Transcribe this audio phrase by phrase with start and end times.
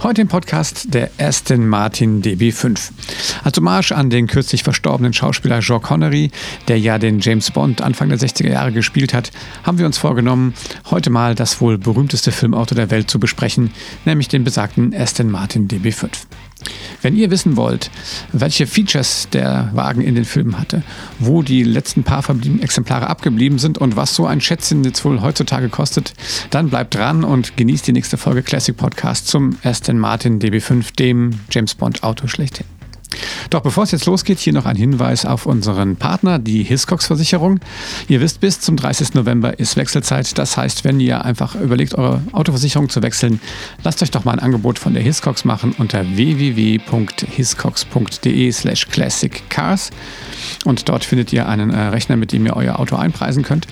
[0.00, 2.92] Heute im Podcast der Aston Martin DB5.
[3.42, 6.30] Als Hommage an den kürzlich verstorbenen Schauspieler Jean Connery,
[6.68, 9.32] der ja den James Bond Anfang der 60er Jahre gespielt hat,
[9.64, 10.54] haben wir uns vorgenommen,
[10.88, 13.72] heute mal das wohl berühmteste Filmauto der Welt zu besprechen,
[14.04, 16.10] nämlich den besagten Aston Martin DB5.
[17.02, 17.90] Wenn ihr wissen wollt,
[18.32, 20.82] welche Features der Wagen in den Filmen hatte,
[21.18, 25.20] wo die letzten paar verbliebenen Exemplare abgeblieben sind und was so ein Schätzchen jetzt wohl
[25.20, 26.14] heutzutage kostet,
[26.50, 31.30] dann bleibt dran und genießt die nächste Folge Classic Podcast zum Aston Martin DB5, dem
[31.50, 32.77] James Bond Auto schlechthin.
[33.50, 37.60] Doch bevor es jetzt losgeht, hier noch ein Hinweis auf unseren Partner, die Hiscox Versicherung.
[38.08, 39.14] Ihr wisst, bis zum 30.
[39.14, 40.36] November ist Wechselzeit.
[40.38, 43.40] Das heißt, wenn ihr einfach überlegt, eure Autoversicherung zu wechseln,
[43.84, 49.90] lasst euch doch mal ein Angebot von der Hiscox machen unter www.hiscox.de slash classiccars.
[50.64, 53.66] Und dort findet ihr einen äh, Rechner, mit dem ihr euer Auto einpreisen könnt.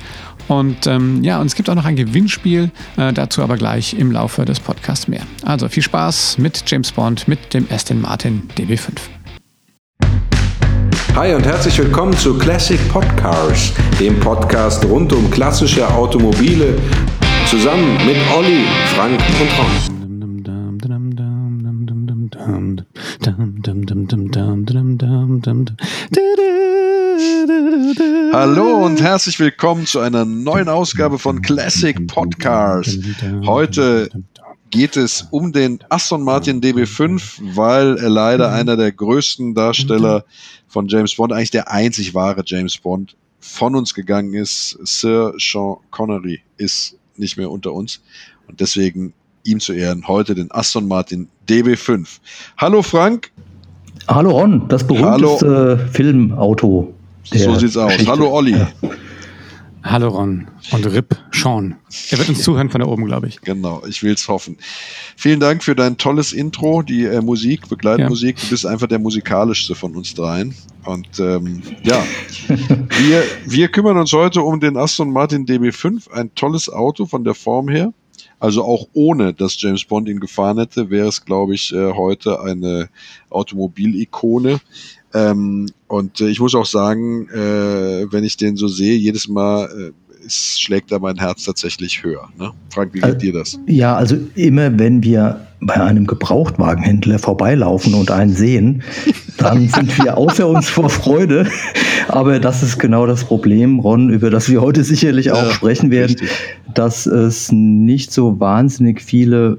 [0.49, 4.13] Und ähm, ja, und es gibt auch noch ein Gewinnspiel, äh, dazu aber gleich im
[4.13, 5.23] Laufe des Podcasts mehr.
[5.43, 9.16] Also viel Spaß mit James Bond, mit dem Aston Martin DB5.
[11.17, 16.77] Hi und herzlich willkommen zu Classic Podcars, dem Podcast rund um klassische Automobile,
[17.49, 19.71] zusammen mit Olli, Frank und Ron.
[28.35, 32.99] Hallo und herzlich willkommen zu einer neuen Ausgabe von Classic Podcars.
[33.47, 34.11] Heute
[34.71, 40.25] geht es um den Aston Martin DB5, weil er leider einer der größten Darsteller
[40.77, 44.79] von James Bond, eigentlich der einzig wahre James Bond, von uns gegangen ist.
[44.85, 48.03] Sir Sean Connery ist nicht mehr unter uns
[48.47, 52.19] und deswegen ihm zu Ehren heute den Aston Martin DB5.
[52.59, 53.33] Hallo Frank.
[54.07, 55.79] Hallo Ron, das berühmteste Hallo.
[55.91, 56.93] Filmauto.
[57.25, 57.93] So sieht's aus.
[57.93, 58.13] Geschichte.
[58.13, 58.53] Hallo Olli.
[58.53, 58.71] Ja.
[59.89, 61.77] Hallo Ron und Rip Sean.
[62.11, 63.41] Er wird uns zuhören von da oben, glaube ich.
[63.43, 64.57] Genau, ich will es hoffen.
[65.17, 68.37] Vielen Dank für dein tolles Intro, die äh, Musik, Begleitmusik.
[68.37, 68.45] Ja.
[68.45, 70.57] Du bist einfach der musikalischste von uns dreien.
[70.85, 72.05] Und ähm, ja,
[72.49, 77.35] wir, wir kümmern uns heute um den Aston Martin DB5, ein tolles Auto von der
[77.35, 77.93] Form her.
[78.39, 82.41] Also auch ohne, dass James Bond ihn gefahren hätte, wäre es, glaube ich, äh, heute
[82.41, 82.91] eine
[83.31, 84.61] Automobilikone.
[85.15, 89.67] Ähm, und äh, ich muss auch sagen, äh, wenn ich den so sehe, jedes Mal
[89.67, 92.29] äh, ist, schlägt da mein Herz tatsächlich höher.
[92.39, 92.51] Ne?
[92.71, 93.59] Frank, wie geht also, dir das?
[93.67, 98.83] Ja, also immer wenn wir bei einem Gebrauchtwagenhändler vorbeilaufen und einen sehen,
[99.39, 101.49] dann sind wir außer uns vor Freude.
[102.09, 105.91] Aber das ist genau das Problem, Ron, über das wir heute sicherlich auch ja, sprechen
[105.91, 106.31] werden, richtig.
[106.75, 109.59] dass es nicht so wahnsinnig viele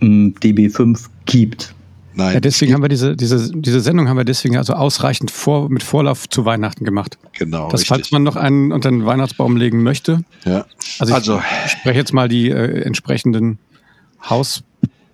[0.00, 1.74] hm, DB5 gibt.
[2.14, 2.34] Nein.
[2.34, 5.82] Ja, deswegen haben wir diese, diese, diese Sendung haben wir deswegen also ausreichend vor, mit
[5.82, 7.18] Vorlauf zu Weihnachten gemacht.
[7.32, 7.68] Genau.
[7.68, 10.24] Dass, falls man noch einen unter den Weihnachtsbaum legen möchte.
[10.44, 10.66] Ja.
[10.98, 13.58] Also ich also, spreche jetzt mal die äh, entsprechenden
[14.28, 14.62] Haus,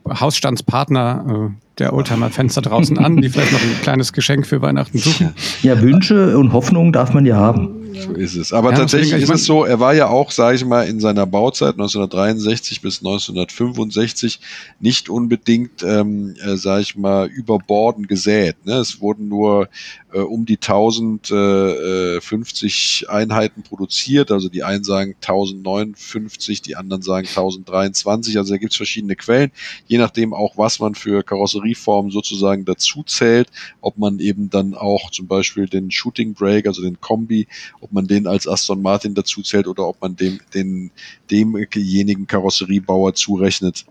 [0.08, 4.98] Hausstandspartner äh, der Oldtimer-Fans da draußen an, die vielleicht noch ein kleines Geschenk für Weihnachten
[4.98, 5.34] suchen.
[5.62, 7.77] Ja, Wünsche und Hoffnungen darf man ja haben.
[7.94, 8.52] So ist es.
[8.52, 11.26] Aber ja, tatsächlich ist es so, er war ja auch, sage ich mal, in seiner
[11.26, 14.40] Bauzeit 1963 bis 1965
[14.80, 18.56] nicht unbedingt, ähm, äh, sage ich mal, über Borden gesät.
[18.64, 18.74] Ne?
[18.74, 19.68] Es wurden nur
[20.12, 24.30] äh, um die 1050 äh, Einheiten produziert.
[24.30, 28.38] Also die einen sagen 1059, die anderen sagen 1023.
[28.38, 29.50] Also da gibt es verschiedene Quellen,
[29.86, 35.10] je nachdem auch, was man für Karosserieformen sozusagen dazu zählt, ob man eben dann auch
[35.10, 37.48] zum Beispiel den Shooting Brake, also den Kombi,
[37.80, 40.90] ob man den als Aston Martin dazu zählt oder ob man dem, den,
[41.30, 43.84] demjenigen Karosseriebauer zurechnet,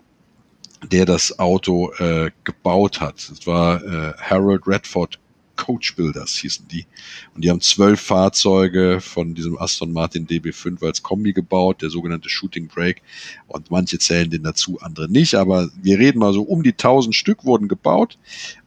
[0.90, 3.30] der das Auto äh, gebaut hat.
[3.30, 5.18] Das war äh, Harold Redford
[5.58, 6.86] Coach Builders hießen die.
[7.34, 12.30] Und die haben zwölf Fahrzeuge von diesem Aston Martin DB5 als Kombi gebaut, der sogenannte
[12.30, 13.02] Shooting Brake.
[13.46, 15.34] Und manche zählen den dazu, andere nicht.
[15.34, 18.16] Aber wir reden mal so um die 1000 Stück wurden gebaut.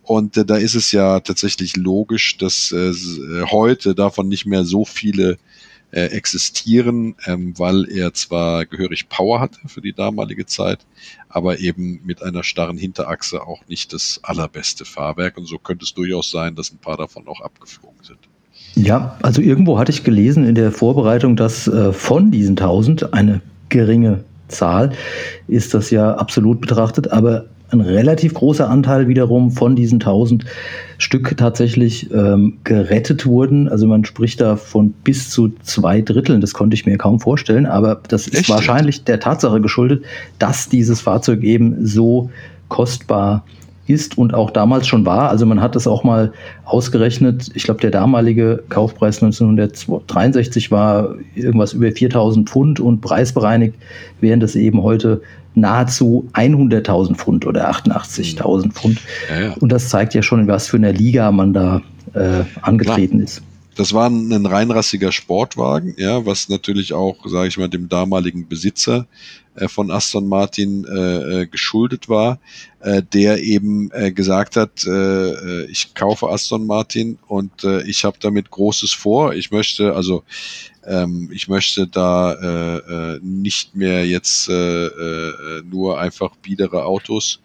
[0.04, 2.94] Und äh, da ist es ja tatsächlich logisch, dass äh,
[3.50, 5.40] heute davon nicht mehr so viele
[5.92, 10.80] äh, existieren, ähm, weil er zwar gehörig Power hatte für die damalige Zeit,
[11.30, 15.38] aber eben mit einer starren Hinterachse auch nicht das allerbeste Fahrwerk.
[15.38, 18.20] Und so könnte es durchaus sein, dass ein paar davon auch abgeflogen sind.
[18.76, 23.42] Ja, also irgendwo hatte ich gelesen in der Vorbereitung, dass äh, von diesen 1000 eine
[23.70, 24.94] geringe Zahl
[25.48, 30.46] ist das ja absolut betrachtet, aber ein relativ großer Anteil wiederum von diesen 1000
[30.98, 33.70] Stück tatsächlich ähm, gerettet wurden.
[33.70, 36.42] Also man spricht da von bis zu zwei Dritteln.
[36.42, 38.50] Das konnte ich mir kaum vorstellen, aber das ist Echt?
[38.50, 40.04] wahrscheinlich der Tatsache geschuldet,
[40.40, 42.30] dass dieses Fahrzeug eben so
[42.68, 43.61] kostbar ist
[44.18, 45.30] und auch damals schon war.
[45.30, 46.32] Also man hat das auch mal
[46.66, 47.50] ausgerechnet.
[47.54, 53.76] Ich glaube, der damalige Kaufpreis 1963 war irgendwas über 4000 Pfund und preisbereinigt,
[54.20, 55.22] während es eben heute
[55.54, 59.00] nahezu 100.000 Pfund oder 88.000 Pfund.
[59.30, 59.54] Ja, ja.
[59.60, 61.82] Und das zeigt ja schon, in was für einer Liga man da
[62.14, 63.24] äh, angetreten Klar.
[63.24, 63.42] ist.
[63.76, 69.08] Das war ein reinrassiger Sportwagen, ja, was natürlich auch, sage ich mal, dem damaligen Besitzer
[69.68, 72.40] von Aston Martin äh, äh, geschuldet war,
[72.80, 78.06] äh, der eben äh, gesagt hat, äh, äh, ich kaufe Aston Martin und äh, ich
[78.06, 79.34] habe damit Großes vor.
[79.34, 80.24] Ich möchte also
[80.86, 87.42] ähm, ich möchte da äh, äh, nicht mehr jetzt äh, äh, nur einfach biedere Autos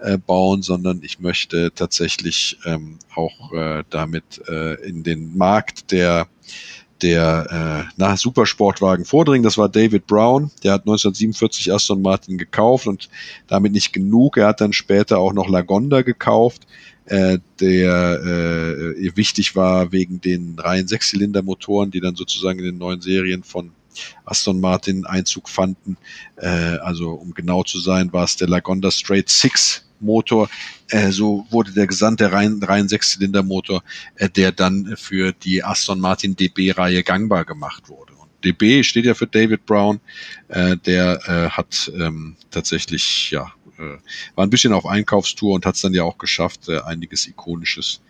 [0.00, 6.26] äh, bauen, sondern ich möchte tatsächlich ähm, auch äh, damit äh, in den Markt der
[7.02, 9.42] der äh, na, Supersportwagen vordringen.
[9.42, 10.50] Das war David Brown.
[10.62, 13.08] Der hat 1947 Aston Martin gekauft und
[13.46, 14.36] damit nicht genug.
[14.36, 16.66] Er hat dann später auch noch Lagonda gekauft,
[17.06, 23.00] äh, der äh, wichtig war wegen den reinen Sechszylindermotoren, die dann sozusagen in den neuen
[23.00, 23.72] Serien von
[24.24, 25.96] Aston Martin Einzug fanden.
[26.36, 30.48] Äh, also um genau zu sein, war es der Lagonda Straight Six Motor.
[30.88, 33.82] Äh, so wurde der gesamte rein, rein Sechszylindermotor,
[34.16, 38.12] äh, der dann für die Aston Martin DB-Reihe gangbar gemacht wurde.
[38.14, 40.00] Und DB steht ja für David Brown.
[40.48, 43.98] Äh, der äh, hat ähm, tatsächlich, ja, äh,
[44.34, 48.00] war ein bisschen auf Einkaufstour und hat es dann ja auch geschafft, äh, einiges Ikonisches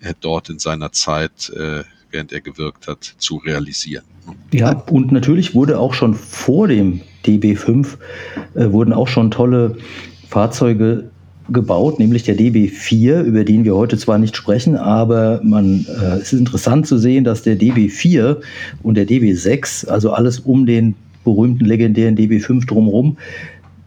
[0.00, 4.04] äh, dort in seiner Zeit, äh, während er gewirkt hat, zu realisieren.
[4.52, 7.98] Ja, und natürlich wurde auch schon vor dem DB5
[8.54, 9.76] äh, wurden auch schon tolle
[10.28, 11.10] Fahrzeuge
[11.50, 16.32] gebaut, nämlich der DB4, über den wir heute zwar nicht sprechen, aber man, äh, es
[16.32, 18.38] ist interessant zu sehen, dass der DB4
[18.82, 20.94] und der DB6, also alles um den
[21.24, 23.18] berühmten legendären DB5 drumherum,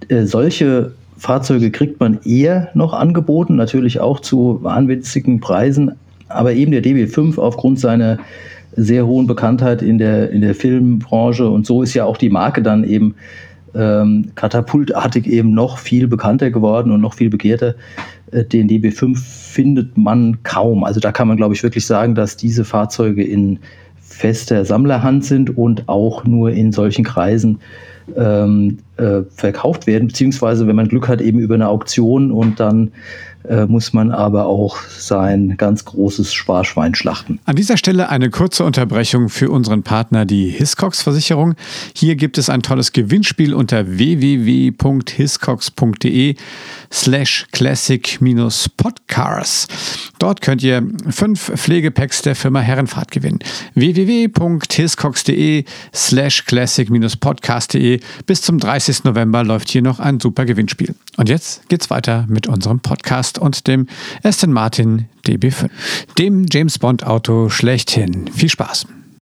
[0.09, 5.94] äh, solche Fahrzeuge kriegt man eher noch angeboten, natürlich auch zu wahnwitzigen Preisen,
[6.30, 8.19] aber eben der DB5 aufgrund seiner
[8.75, 12.62] sehr hohen Bekanntheit in der, in der Filmbranche und so ist ja auch die Marke
[12.62, 13.15] dann eben
[13.75, 17.75] ähm, katapultartig eben noch viel bekannter geworden und noch viel begehrter.
[18.31, 20.84] Äh, den DB5 findet man kaum.
[20.84, 23.60] Also da kann man, glaube ich, wirklich sagen, dass diese Fahrzeuge in
[24.00, 27.60] fester Sammlerhand sind und auch nur in solchen Kreisen
[28.16, 32.92] ähm, äh, verkauft werden, beziehungsweise wenn man Glück hat, eben über eine Auktion und dann
[33.48, 37.40] äh, muss man aber auch sein ganz großes Sparschwein schlachten.
[37.46, 41.56] An dieser Stelle eine kurze Unterbrechung für unseren Partner, die Hiscox Versicherung.
[41.96, 46.36] Hier gibt es ein tolles Gewinnspiel unter www.hiscox.de
[46.92, 49.68] slash classic-podcars.
[50.20, 53.40] Dort könnt ihr fünf Pflegepacks der Firma Herrenfahrt gewinnen.
[53.76, 59.04] www.hiscox.de slash classic-podcast.de Bis zum 30.
[59.04, 60.96] November läuft hier noch ein super Gewinnspiel.
[61.18, 63.88] Und jetzt geht's weiter mit unserem Podcast und dem
[64.24, 65.69] Aston Martin DB5,
[66.18, 68.30] dem James Bond Auto schlechthin.
[68.34, 68.88] Viel Spaß.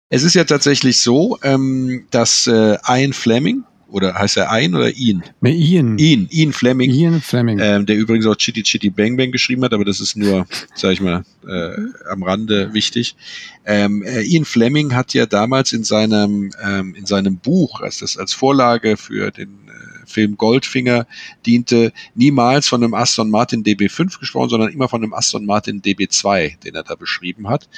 [0.08, 4.97] Es ist ja tatsächlich so, ähm, dass äh, Ian Fleming, oder heißt er Ein oder
[4.97, 5.23] Ian?
[5.41, 5.99] Nee, Ian.
[5.99, 6.91] Ian, Ian Fleming.
[6.91, 7.58] Ian Fleming.
[7.61, 10.93] Ähm, der übrigens auch Chitty Chitty Bang Bang geschrieben hat, aber das ist nur, sag
[10.93, 11.76] ich mal, äh,
[12.11, 13.17] am Rande wichtig.
[13.64, 18.17] Ähm, äh, Ian Fleming hat ja damals in seinem, ähm, in seinem Buch, als das
[18.17, 19.70] als Vorlage für den
[20.11, 21.07] Film Goldfinger
[21.47, 26.59] diente, niemals von einem Aston Martin DB5 gesprochen, sondern immer von einem Aston Martin DB2,
[26.61, 27.69] den er da beschrieben hat.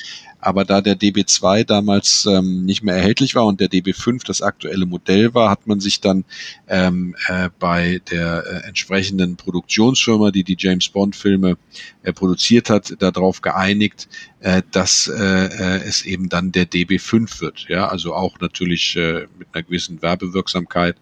[0.42, 4.86] Aber da der DB2 damals ähm, nicht mehr erhältlich war und der DB5 das aktuelle
[4.86, 6.24] Modell war, hat man sich dann
[6.66, 11.56] ähm, äh, bei der äh, entsprechenden Produktionsfirma, die die James Bond Filme
[12.02, 14.08] äh, produziert hat, darauf geeinigt,
[14.40, 17.66] äh, dass äh, äh es eben dann der DB5 wird.
[17.68, 20.96] Ja, also auch natürlich äh, mit einer gewissen Werbewirksamkeit.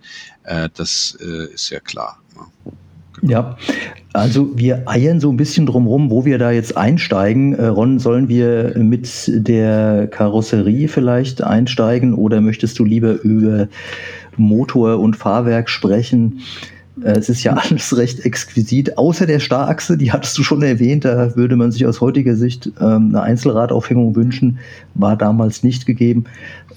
[0.44, 2.22] Äh, das äh, ist ja klar.
[2.36, 2.72] Ne?
[3.22, 3.56] Ja,
[4.12, 7.54] also wir eiern so ein bisschen drumherum, wo wir da jetzt einsteigen.
[7.54, 13.68] Äh, Ron, sollen wir mit der Karosserie vielleicht einsteigen oder möchtest du lieber über
[14.36, 16.40] Motor und Fahrwerk sprechen?
[17.04, 21.04] Äh, es ist ja alles recht exquisit, außer der Starrachse, die hattest du schon erwähnt,
[21.04, 24.58] da würde man sich aus heutiger Sicht ähm, eine Einzelradaufhängung wünschen,
[24.94, 26.24] war damals nicht gegeben.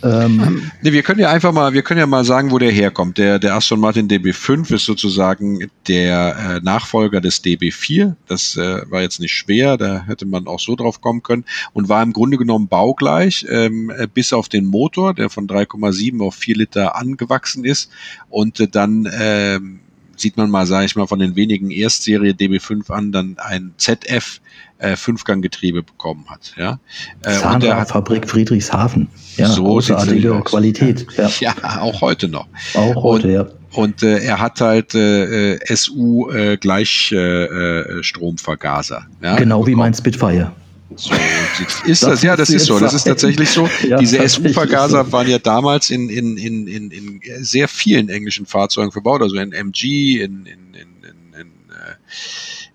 [0.04, 3.18] Ähm, nee, wir können ja einfach mal, wir können ja mal sagen, wo der herkommt.
[3.18, 8.16] Der, der Aston Martin DB5 ist sozusagen der äh, Nachfolger des DB4.
[8.28, 11.88] Das äh, war jetzt nicht schwer, da hätte man auch so drauf kommen können und
[11.88, 16.36] war im Grunde genommen baugleich, ähm, äh, bis auf den Motor, der von 3,7 auf
[16.36, 17.90] 4 Liter angewachsen ist
[18.30, 19.80] und äh, dann ähm,
[20.16, 24.40] sieht man mal, sage ich mal, von den wenigen Erstserie DB5 an, dann ein ZF
[24.78, 26.54] äh, Fünfganggetriebe bekommen hat.
[26.58, 26.80] Ja,
[27.24, 29.10] äh, und der Fabrik Friedrichshafen.
[29.38, 31.08] Ja, so großartige Qualität.
[31.18, 31.32] Ja.
[31.40, 31.56] ja.
[31.80, 32.48] auch heute noch.
[32.74, 33.46] Auch heute, und, ja.
[33.74, 39.06] und äh, er hat halt äh, äh SU äh, Gleichstromvergaser.
[39.22, 40.54] Äh, ja, genau wie mein Spitfire.
[40.96, 41.14] So
[41.86, 42.80] ist das, das ja, das ist so.
[42.80, 43.70] Das ist tatsächlich so.
[43.88, 45.12] ja, Diese SU-Vergaser so.
[45.12, 49.52] waren ja damals in, in, in, in, in sehr vielen englischen Fahrzeugen verbaut, also in
[49.52, 51.96] MG, in, in, in, in, in äh,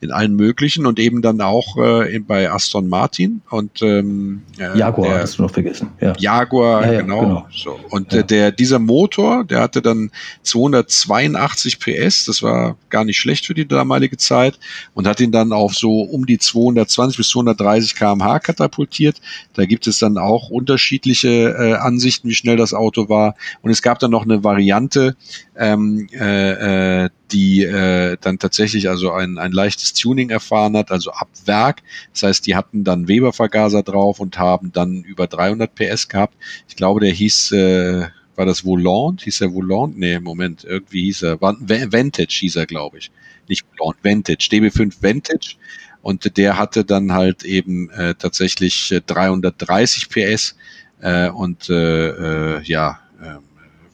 [0.00, 5.09] in allen möglichen und eben dann auch äh, bei Aston Martin und ähm, äh, Jaguar
[5.09, 5.90] der, hast du noch vergessen.
[6.00, 6.12] Ja.
[6.19, 7.21] Jaguar, ja, ja, genau.
[7.21, 7.47] genau.
[7.52, 7.78] So.
[7.90, 10.11] Und äh, der dieser Motor, der hatte dann
[10.43, 14.59] 282 PS, das war gar nicht schlecht für die damalige Zeit
[14.95, 19.21] und hat ihn dann auf so um die 220 bis 230 km/h katapultiert.
[19.55, 23.35] Da gibt es dann auch unterschiedliche äh, Ansichten, wie schnell das Auto war.
[23.62, 25.17] Und es gab dann noch eine Variante,
[25.59, 31.11] ähm, äh, äh, die äh, dann tatsächlich also ein, ein leichtes Tuning erfahren hat, also
[31.11, 31.83] ab Werk.
[32.12, 36.37] Das heißt, die hatten dann Weber-Vergaser drauf und haben dann über 300 PS gehabt.
[36.69, 39.23] Ich glaube, der hieß, äh, war das Volant?
[39.23, 39.99] Hieß er Volant?
[39.99, 43.11] Nee, Moment, irgendwie hieß er, Vantage hieß er, glaube ich.
[43.49, 45.57] Nicht Volant, Vantage, DB5 Vantage.
[46.03, 50.57] Und der hatte dann halt eben äh, tatsächlich 330 äh, PS
[51.00, 53.00] äh, und äh, äh, ja,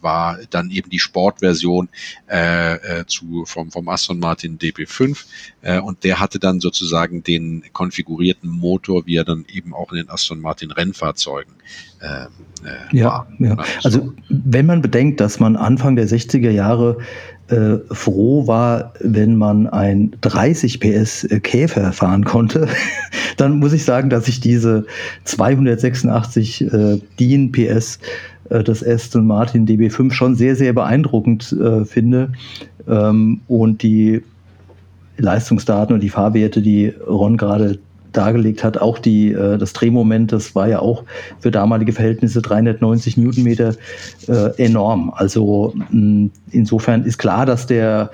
[0.04, 1.88] war dann eben die Sportversion
[2.30, 5.24] äh, äh, zu, vom, vom Aston Martin DB5
[5.62, 9.98] äh, und der hatte dann sozusagen den konfigurierten Motor, wie er dann eben auch in
[9.98, 11.54] den Aston Martin Rennfahrzeugen
[12.00, 12.26] äh,
[12.64, 13.26] äh, ja, war.
[13.38, 13.56] Ja.
[13.82, 16.98] Also wenn man bedenkt, dass man Anfang der 60er Jahre
[17.48, 22.68] äh, froh war, wenn man ein 30 PS Käfer fahren konnte,
[23.36, 24.86] dann muss ich sagen, dass ich diese
[25.24, 27.98] 286 äh, DIN PS
[28.50, 32.32] äh, das Aston Martin DB5 schon sehr, sehr beeindruckend äh, finde.
[32.88, 34.22] Ähm, und die
[35.16, 37.78] Leistungsdaten und die Fahrwerte, die Ron gerade
[38.16, 41.04] dargelegt hat, auch die, äh, das Drehmoment, das war ja auch
[41.40, 43.74] für damalige Verhältnisse 390 Newtonmeter
[44.28, 45.12] äh, enorm.
[45.14, 48.10] Also mh, insofern ist klar, dass der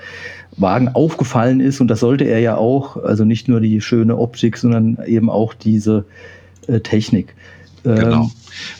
[0.57, 4.57] Wagen aufgefallen ist und das sollte er ja auch, also nicht nur die schöne Optik,
[4.57, 6.05] sondern eben auch diese
[6.67, 7.35] äh, Technik.
[7.83, 8.23] Genau.
[8.23, 8.31] Ähm,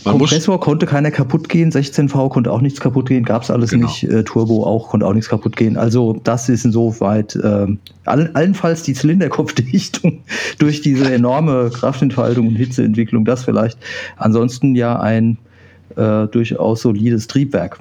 [0.03, 3.72] man Kompressor konnte keiner kaputt gehen, 16V konnte auch nichts kaputt gehen, gab es alles
[3.72, 3.88] genau.
[3.88, 4.03] nicht.
[4.03, 5.77] Äh, Turbo auch konnte auch nichts kaputt gehen.
[5.77, 7.67] Also das ist insoweit äh,
[8.05, 10.22] all, allenfalls die Zylinderkopfdichtung
[10.60, 13.77] durch diese enorme Kraftentfaltung und Hitzeentwicklung, das vielleicht.
[14.17, 15.38] Ansonsten ja ein
[15.96, 17.79] äh, durchaus solides Triebwerk.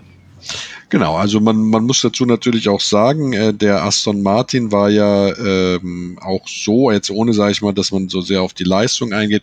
[0.89, 5.37] Genau, also man, man muss dazu natürlich auch sagen, äh, der Aston Martin war ja
[5.37, 9.13] ähm, auch so, jetzt ohne sage ich mal, dass man so sehr auf die Leistung
[9.13, 9.43] eingeht,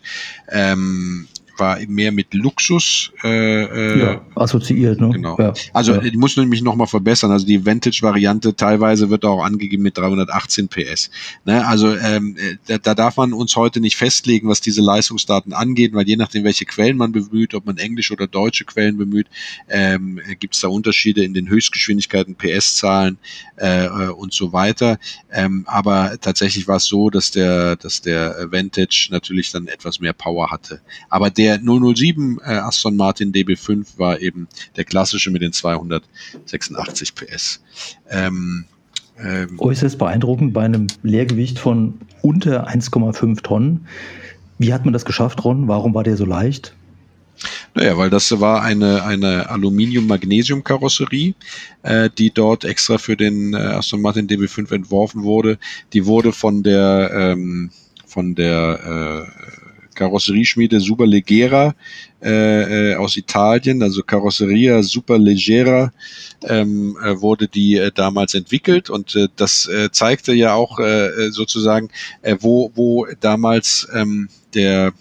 [0.52, 1.28] ähm,
[1.60, 5.00] war mehr mit Luxus äh, äh, ja, assoziiert.
[5.00, 5.10] Ne?
[5.10, 5.38] Genau.
[5.40, 6.02] Ja, also ja.
[6.04, 7.32] ich muss nämlich nochmal verbessern.
[7.32, 11.10] Also die Vantage-Variante teilweise wird auch angegeben mit 318 PS.
[11.46, 11.66] Ne?
[11.66, 12.36] Also ähm,
[12.68, 16.44] da, da darf man uns heute nicht festlegen, was diese Leistungsdaten angeht, weil je nachdem,
[16.44, 19.28] welche Quellen man bemüht, ob man englische oder deutsche Quellen bemüht,
[19.70, 23.18] ähm, gibt es da Unterschiede in den Höchstgeschwindigkeiten, PS-Zahlen
[23.58, 25.00] äh, äh, und so weiter.
[25.32, 30.14] Ähm, aber tatsächlich war es so, dass der, dass der Vantage natürlich dann etwas mehr
[30.14, 30.82] Power hatte.
[31.10, 37.16] Aber der der 007 äh, Aston Martin DB5 war eben der klassische mit den 286
[37.16, 37.62] PS.
[38.10, 38.66] Ähm,
[39.20, 43.88] ähm, Äußerst beeindruckend bei einem Leergewicht von unter 1,5 Tonnen.
[44.60, 45.68] Wie hat man das geschafft, Ron?
[45.68, 46.76] Warum war der so leicht?
[47.76, 51.36] Naja, weil das war eine, eine Aluminium-Magnesium-Karosserie,
[51.84, 55.60] äh, die dort extra für den äh, Aston Martin DB5 entworfen wurde.
[55.94, 57.70] Die wurde von der, ähm,
[58.06, 59.67] von der äh,
[59.98, 61.76] Karosserieschmiede Superleggera
[62.22, 65.92] äh, äh, aus Italien, also Carrosseria Superleggera
[66.44, 68.90] ähm, äh, wurde die äh, damals entwickelt.
[68.90, 71.90] Und äh, das äh, zeigte ja auch äh, sozusagen,
[72.22, 74.94] äh, wo, wo damals ähm, der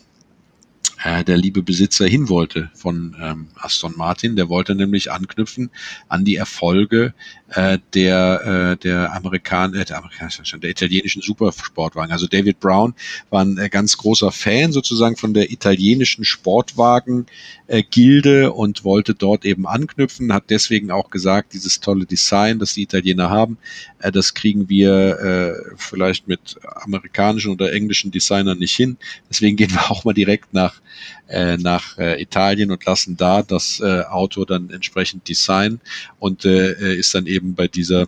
[1.07, 4.35] äh, der liebe Besitzer hin wollte von ähm, Aston Martin.
[4.35, 5.71] Der wollte nämlich anknüpfen
[6.09, 7.15] an die Erfolge
[7.51, 12.11] äh, der, äh, der Amerikaner, äh, der, Amerikaner, der italienischen Supersportwagen.
[12.11, 12.93] Also David Brown
[13.31, 19.45] war ein äh, ganz großer Fan sozusagen von der italienischen Sportwagen-Gilde äh, und wollte dort
[19.45, 23.59] eben anknüpfen, hat deswegen auch gesagt, dieses tolle Design, das die Italiener haben,
[24.01, 28.97] äh, das kriegen wir äh, vielleicht mit amerikanischen oder englischen Designern nicht hin.
[29.31, 30.81] Deswegen gehen wir auch mal direkt nach
[31.29, 35.81] äh, nach äh, Italien und lassen da das äh, Auto dann entsprechend designen
[36.19, 38.07] und äh, ist dann eben bei dieser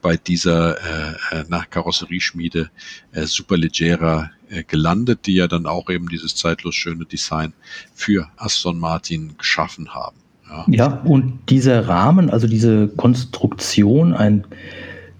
[0.00, 2.70] bei dieser äh, äh nach Karosserieschmiede
[3.12, 7.54] äh, Superleggera äh, gelandet, die ja dann auch eben dieses zeitlos schöne Design
[7.94, 10.16] für Aston Martin geschaffen haben.
[10.50, 14.44] Ja, ja und dieser Rahmen, also diese Konstruktion, ein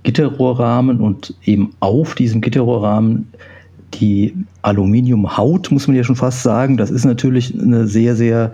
[0.02, 3.32] Gitterrohrrahmen und eben auf diesem Gitterrohrrahmen
[3.94, 8.52] die Aluminiumhaut, muss man ja schon fast sagen, das ist natürlich eine sehr, sehr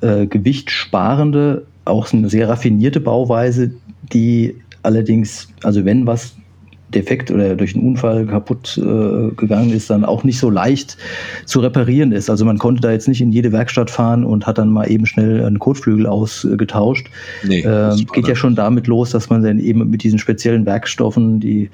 [0.00, 3.70] äh, gewichtsparende, auch eine sehr raffinierte Bauweise,
[4.12, 6.34] die allerdings, also wenn was
[6.94, 10.96] defekt oder durch einen Unfall kaputt äh, gegangen ist, dann auch nicht so leicht
[11.44, 12.30] zu reparieren ist.
[12.30, 15.06] Also man konnte da jetzt nicht in jede Werkstatt fahren und hat dann mal eben
[15.06, 17.08] schnell einen Kotflügel ausgetauscht.
[17.42, 21.40] Nee, ähm, geht ja schon damit los, dass man dann eben mit diesen speziellen Werkstoffen,
[21.40, 21.70] die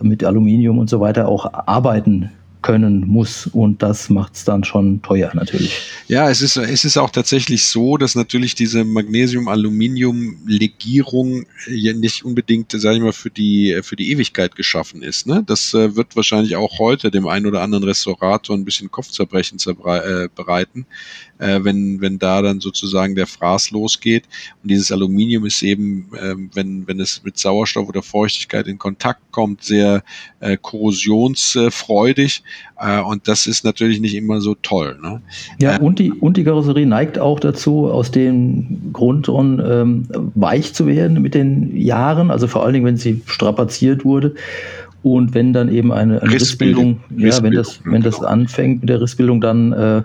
[0.00, 2.30] mit Aluminium und so weiter auch arbeiten
[2.62, 3.46] können muss.
[3.48, 5.82] Und das macht es dann schon teuer natürlich.
[6.08, 12.70] Ja, es ist, es ist auch tatsächlich so, dass natürlich diese Magnesium-Aluminium-Legierung ja nicht unbedingt,
[12.72, 15.26] sage ich mal, für die, für die Ewigkeit geschaffen ist.
[15.26, 15.42] Ne?
[15.44, 20.28] Das äh, wird wahrscheinlich auch heute dem einen oder anderen Restaurator ein bisschen Kopfzerbrechen äh,
[20.34, 20.86] bereiten,
[21.42, 24.24] äh, wenn, wenn da dann sozusagen der Fraß losgeht.
[24.62, 29.20] Und dieses Aluminium ist eben, äh, wenn, wenn es mit Sauerstoff oder Feuchtigkeit in Kontakt
[29.32, 30.04] kommt, sehr
[30.40, 32.42] äh, korrosionsfreudig.
[32.78, 34.98] Äh, und das ist natürlich nicht immer so toll.
[35.02, 35.20] Ne?
[35.60, 40.74] Ja, äh, und die, und die Karosserie neigt auch dazu, aus dem Grund ähm, weich
[40.74, 44.34] zu werden mit den Jahren, also vor allen Dingen, wenn sie strapaziert wurde.
[45.02, 48.28] Und wenn dann eben eine, eine Rissbildung, Rissbildung, ja, wenn das, wenn das genau.
[48.28, 50.02] anfängt mit der Rissbildung, dann äh,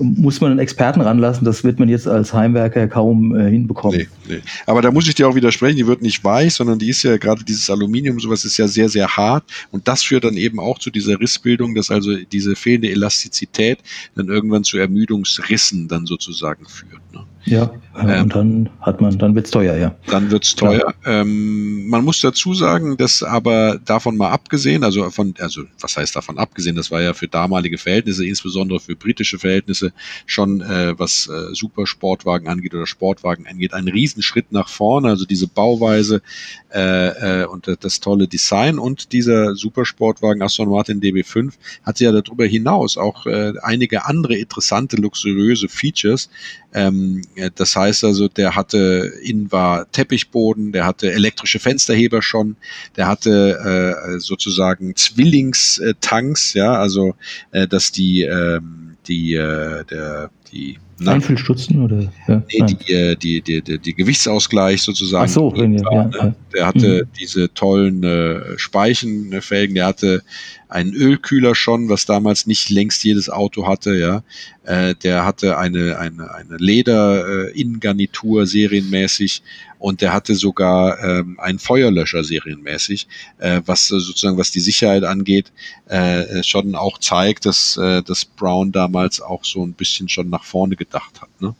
[0.00, 1.44] muss man einen Experten ranlassen.
[1.44, 3.98] Das wird man jetzt als Heimwerker kaum äh, hinbekommen.
[3.98, 4.40] Nee, nee.
[4.66, 7.16] Aber da muss ich dir auch widersprechen, die wird nicht weich, sondern die ist ja
[7.16, 9.44] gerade dieses Aluminium, sowas ist ja sehr, sehr hart.
[9.70, 13.78] Und das führt dann eben auch zu dieser Rissbildung, dass also diese fehlende Elastizität
[14.14, 17.02] dann irgendwann zu Ermüdungsrissen dann sozusagen führt.
[17.12, 17.24] Ne?
[17.44, 19.94] Ja, ähm, und dann hat man, dann wird's teuer, ja.
[20.08, 20.94] Dann wird's teuer.
[21.04, 26.16] Ähm, man muss dazu sagen, dass aber davon mal abgesehen, also von, also was heißt
[26.16, 29.92] davon abgesehen, das war ja für damalige Verhältnisse, insbesondere für britische Verhältnisse,
[30.26, 35.08] schon äh, was äh, Supersportwagen angeht oder Sportwagen angeht, ein Riesenschritt nach vorne.
[35.08, 36.20] Also diese Bauweise
[36.74, 41.52] äh, äh, und das tolle Design und dieser Supersportwagen Aston Martin DB5
[41.84, 46.28] hatte ja darüber hinaus auch äh, einige andere interessante, luxuriöse Features.
[46.72, 47.22] Ähm,
[47.54, 52.56] das heißt also, der hatte innen war Teppichboden, der hatte elektrische Fensterheber schon,
[52.96, 57.14] der hatte äh, sozusagen Zwillingstanks, ja, also
[57.50, 62.12] äh, dass die ähm, die äh, der die Einfüllstutzen oder?
[62.28, 65.24] Ja, nee, die, die, die, die, die, Gewichtsausgleich sozusagen.
[65.24, 66.34] Ach so, war, ja, ne?
[66.54, 67.08] Der hatte mhm.
[67.18, 70.22] diese tollen äh, Speichenfelgen, der hatte
[70.68, 74.22] einen Ölkühler schon, was damals nicht längst jedes Auto hatte, ja.
[74.64, 79.42] Äh, der hatte eine, eine, eine Leder-Innengarnitur äh, serienmäßig
[79.84, 85.04] und der hatte sogar ähm, einen Feuerlöscher serienmäßig, äh, was äh, sozusagen was die Sicherheit
[85.04, 85.52] angeht,
[85.88, 90.42] äh, schon auch zeigt, dass, äh, dass Brown damals auch so ein bisschen schon nach
[90.42, 91.28] vorne gedacht hat.
[91.38, 91.54] Ne?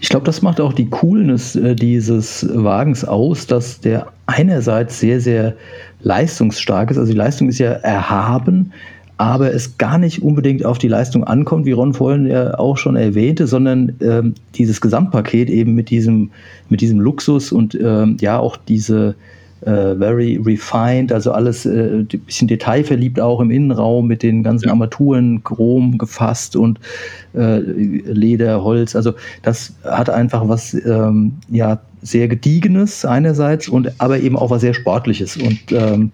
[0.00, 5.20] Ich glaube, das macht auch die Coolness äh, dieses Wagens aus, dass der einerseits sehr,
[5.20, 5.54] sehr
[6.00, 6.96] leistungsstark ist.
[6.96, 8.72] Also die Leistung ist ja erhaben,
[9.18, 12.96] aber es gar nicht unbedingt auf die Leistung ankommt, wie Ron vorhin ja auch schon
[12.96, 16.30] erwähnte, sondern ähm, dieses Gesamtpaket eben mit diesem,
[16.68, 19.14] mit diesem Luxus und ähm, ja auch diese
[19.62, 24.68] äh, very refined, also alles äh, ein bisschen detailverliebt auch im Innenraum mit den ganzen.
[24.68, 26.78] Armaturen, Chrom gefasst und
[27.34, 28.94] äh, Leder, Holz.
[28.94, 34.60] Also das hat einfach was ähm, ja sehr gediegenes einerseits und aber eben auch was
[34.60, 36.12] sehr sportliches und ähm,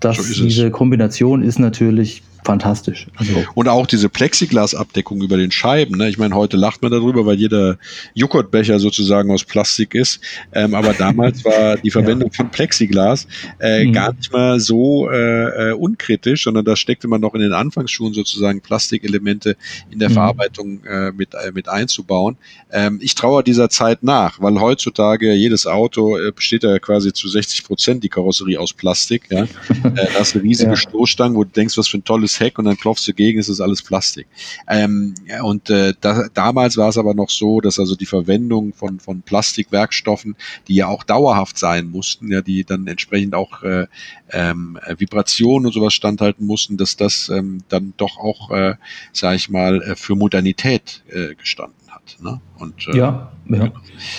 [0.00, 3.06] das, so diese Kombination ist natürlich fantastisch.
[3.16, 5.96] Also und auch diese Plexiglasabdeckung über den Scheiben.
[5.96, 6.08] Ne?
[6.08, 7.78] Ich meine, heute lacht man darüber, weil jeder
[8.14, 10.20] Joghurtbecher sozusagen aus Plastik ist.
[10.52, 12.36] Ähm, aber damals war die Verwendung ja.
[12.36, 13.26] von Plexiglas
[13.60, 13.92] äh, mhm.
[13.92, 18.12] gar nicht mal so äh, äh, unkritisch, sondern da steckte man noch in den Anfangsschuhen
[18.12, 19.56] sozusagen Plastikelemente
[19.90, 20.14] in der mhm.
[20.14, 22.36] Verarbeitung äh, mit, äh, mit einzubauen.
[22.70, 27.28] Ähm, ich traue dieser Zeit nach, weil heutzutage jedes Auto äh, besteht ja quasi zu
[27.28, 29.24] 60 Prozent die Karosserie aus Plastik.
[29.30, 29.46] Ja?
[29.82, 30.76] da hast du riesige ja.
[30.76, 33.48] Stoßstangen, wo du denkst, was für ein tolles Heck und dann klopfst du gegen, ist
[33.48, 34.26] es alles Plastik.
[34.68, 39.00] Ähm, und äh, da, damals war es aber noch so, dass also die Verwendung von,
[39.00, 40.36] von Plastikwerkstoffen,
[40.68, 43.86] die ja auch dauerhaft sein mussten, ja, die dann entsprechend auch äh,
[44.30, 48.74] ähm, Vibrationen und sowas standhalten mussten, dass das ähm, dann doch auch, äh,
[49.12, 52.22] sage ich mal, äh, für Modernität äh, gestanden hat.
[52.22, 52.40] Ne?
[52.58, 53.30] Und, äh, ja, ja.
[53.46, 53.72] Genau.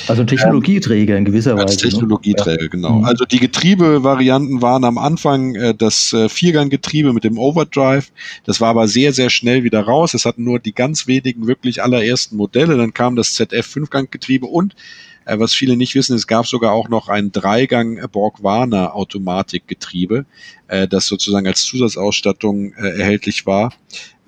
[0.07, 1.75] Also Technologieträger in gewisser Weise.
[1.75, 1.91] Ne?
[1.91, 2.69] Technologieträger, ne?
[2.69, 2.99] genau.
[2.99, 3.05] Mhm.
[3.05, 8.11] Also die Getriebevarianten waren am Anfang äh, das äh, Vierganggetriebe mit dem Overdrive.
[8.45, 10.13] Das war aber sehr, sehr schnell wieder raus.
[10.13, 12.77] Es hatten nur die ganz wenigen wirklich allerersten Modelle.
[12.77, 14.75] Dann kam das ZF Fünfganggetriebe und
[15.25, 20.25] äh, was viele nicht wissen, es gab sogar auch noch ein Dreigang Borg-Warner Automatikgetriebe,
[20.67, 23.73] äh, das sozusagen als Zusatzausstattung äh, erhältlich war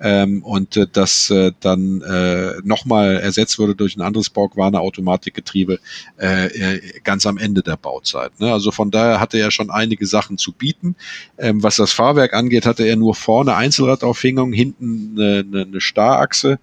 [0.00, 5.80] ähm, und äh, das äh, dann äh, nochmal ersetzt wurde durch ein anderes Borg-Warner Automatikgetriebe
[6.20, 8.38] äh, äh, ganz am Ende der Bauzeit.
[8.40, 8.52] Ne?
[8.52, 10.96] Also von daher hatte er schon einige Sachen zu bieten.
[11.36, 16.58] Ähm, was das Fahrwerk angeht, hatte er nur vorne Einzelradaufhängung, hinten eine, eine, eine Starrachse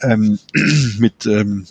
[0.00, 0.38] ähm,
[0.98, 1.66] mit ähm,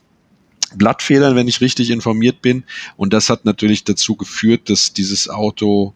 [0.78, 2.64] Blattfedern, wenn ich richtig informiert bin.
[2.98, 5.94] Und das hat natürlich dazu geführt, dass dieses Auto,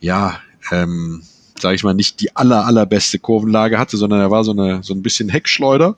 [0.00, 0.40] ja,
[0.70, 1.22] ähm,
[1.58, 4.94] sage ich mal, nicht die aller, allerbeste Kurvenlage hatte, sondern er war so, eine, so
[4.94, 5.96] ein bisschen Heckschleuder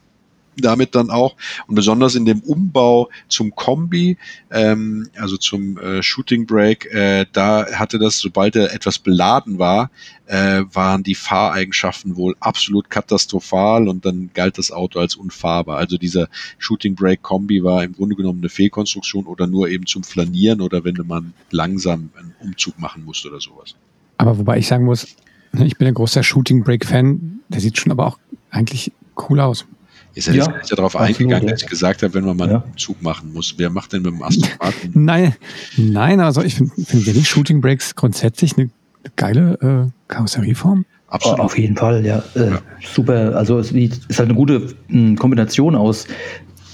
[0.57, 1.37] damit dann auch
[1.67, 4.19] und besonders in dem Umbau zum Kombi,
[4.51, 9.91] ähm, also zum äh, Shooting Brake, äh, da hatte das, sobald er etwas beladen war,
[10.27, 15.79] äh, waren die Fahreigenschaften wohl absolut katastrophal und dann galt das Auto als unfahrbar.
[15.79, 20.05] Also dieser Shooting Brake Kombi war im Grunde genommen eine Fehlkonstruktion oder nur eben zum
[20.05, 23.75] Flanieren oder wenn man langsam einen Umzug machen musste oder sowas.
[24.19, 25.17] Aber wobei ich sagen muss,
[25.53, 28.19] ich bin ein großer Shooting Brake Fan, der sieht schon aber auch
[28.51, 28.93] eigentlich
[29.29, 29.67] cool aus.
[30.15, 32.63] Ist er ja, jetzt ja darauf eingegangen, als ich gesagt habe, wenn man mal ja.
[32.63, 33.55] einen Zug machen muss.
[33.57, 34.91] Wer macht denn mit dem Aston Martin?
[34.95, 35.35] Nein,
[35.77, 38.71] nein, also ich finde find ja Shooting Breaks grundsätzlich eine
[39.17, 40.85] geile äh, Karosserieform.
[41.09, 41.41] Absolut.
[41.41, 42.23] Auf jeden Fall, ja.
[42.35, 42.63] Äh, ja.
[42.81, 43.37] Super.
[43.37, 44.75] Also es ist halt eine gute
[45.17, 46.07] Kombination aus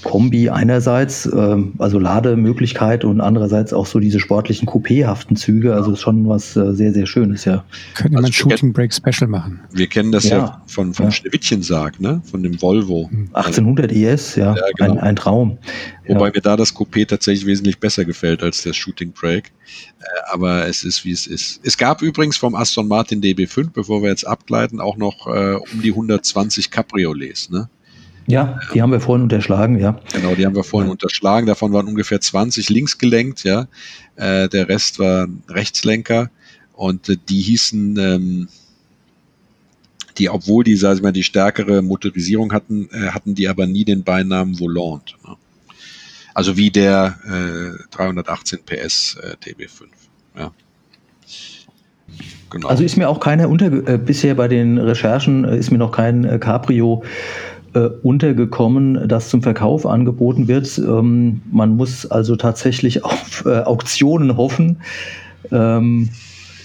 [0.03, 6.27] Kombi einerseits, äh, also Lademöglichkeit und andererseits auch so diese sportlichen Coupéhaften Züge, also schon
[6.27, 7.63] was äh, sehr, sehr Schönes, ja.
[7.95, 9.59] Könnte also man Shooting Break Special machen.
[9.71, 11.11] Wir kennen das ja, ja von, von ja.
[11.11, 12.21] Schneewittchensarg, ne?
[12.23, 13.09] von dem Volvo.
[13.33, 14.93] 1800 ES, ja, ja genau.
[14.93, 15.57] ein, ein, Traum.
[16.07, 16.31] Wobei ja.
[16.35, 19.51] mir da das Coupé tatsächlich wesentlich besser gefällt als der Shooting Break.
[19.99, 21.59] Äh, aber es ist, wie es ist.
[21.63, 25.81] Es gab übrigens vom Aston Martin DB5, bevor wir jetzt abgleiten, auch noch äh, um
[25.81, 27.69] die 120 Cabriolets, ne?
[28.29, 29.99] Ja, die haben wir vorhin unterschlagen, ja.
[30.13, 31.47] Genau, die haben wir vorhin unterschlagen.
[31.47, 33.67] Davon waren ungefähr 20 links gelenkt, ja.
[34.17, 36.29] Äh, der Rest war Rechtslenker
[36.73, 38.47] und äh, die hießen, ähm,
[40.19, 43.83] die, obwohl die, sag ich mal, die stärkere Motorisierung hatten, äh, hatten die aber nie
[43.83, 45.15] den Beinamen Volant.
[45.25, 45.35] Ne?
[46.35, 49.87] Also wie der äh, 318 PS äh, TB5.
[50.37, 50.51] Ja.
[52.51, 52.67] Genau.
[52.67, 55.91] Also ist mir auch keiner unter äh, bisher bei den Recherchen äh, ist mir noch
[55.91, 57.03] kein äh, Cabrio
[57.73, 60.77] äh, untergekommen, das zum Verkauf angeboten wird.
[60.77, 64.77] Ähm, man muss also tatsächlich auf äh, Auktionen hoffen.
[65.51, 66.09] Ähm,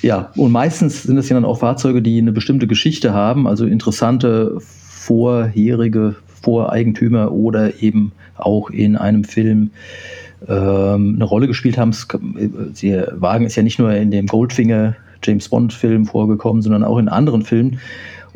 [0.03, 3.65] ja, und meistens sind es ja dann auch Fahrzeuge, die eine bestimmte Geschichte haben, also
[3.65, 9.71] interessante vorherige Voreigentümer oder eben auch in einem Film
[10.47, 11.93] ähm, eine Rolle gespielt haben.
[12.83, 16.99] Der Wagen ist ja nicht nur in dem Goldfinger James Bond Film vorgekommen, sondern auch
[16.99, 17.79] in anderen Filmen.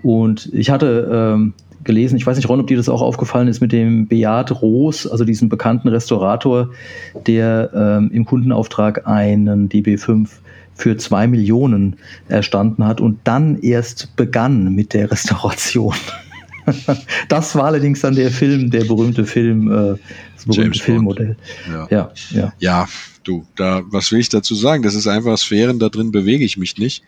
[0.02, 1.52] Und ich hatte ähm,
[1.88, 2.16] gelesen.
[2.16, 5.24] Ich weiß nicht, Ron, ob dir das auch aufgefallen ist mit dem Beat Roos, also
[5.24, 6.70] diesem bekannten Restaurator,
[7.27, 10.29] der ähm, im Kundenauftrag einen DB5
[10.74, 11.96] für zwei Millionen
[12.29, 15.94] erstanden hat und dann erst begann mit der Restauration.
[17.29, 19.96] das war allerdings dann der Film, der berühmte Film, äh,
[20.37, 21.37] das berühmte Filmmodell.
[21.72, 21.88] Ja.
[21.90, 22.53] ja, ja.
[22.59, 22.87] ja
[23.29, 24.83] du, da, was will ich dazu sagen?
[24.83, 27.03] Das ist einfach Sphären, da drin bewege ich mich nicht.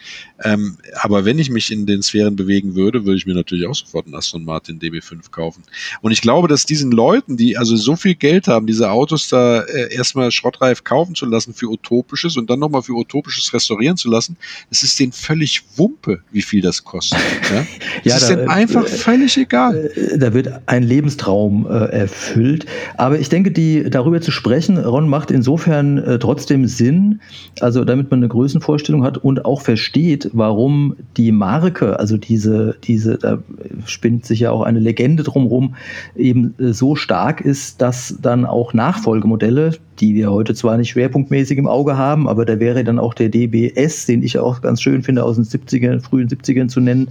[0.45, 3.75] Ähm, aber wenn ich mich in den Sphären bewegen würde, würde ich mir natürlich auch
[3.75, 5.63] sofort einen Aston Martin DB5 kaufen.
[6.03, 9.63] Und ich glaube, dass diesen Leuten, die also so viel Geld haben, diese Autos da
[9.63, 14.11] äh, erstmal schrottreif kaufen zu lassen für Utopisches und dann nochmal für Utopisches restaurieren zu
[14.11, 14.37] lassen,
[14.69, 17.19] das ist denen völlig Wumpe, wie viel das kostet.
[17.53, 17.67] Ja?
[18.05, 19.91] Das ja, ist da, denen einfach äh, völlig egal.
[19.95, 22.67] Äh, da wird ein Lebenstraum äh, erfüllt.
[22.97, 27.21] Aber ich denke, die darüber zu sprechen, Ron, macht insofern äh, trotzdem Sinn,
[27.61, 33.17] also damit man eine Größenvorstellung hat und auch versteht, warum die Marke, also diese, diese,
[33.17, 33.39] da
[33.87, 35.77] spinnt sich ja auch eine Legende drumherum,
[36.17, 41.59] eben äh, so stark ist, dass dann auch Nachfolgemodelle, die wir heute zwar nicht schwerpunktmäßig
[41.59, 45.03] im Auge haben, aber da wäre dann auch der DBS, den ich auch ganz schön
[45.03, 47.09] finde, aus den 70ern, frühen 70ern zu nennen,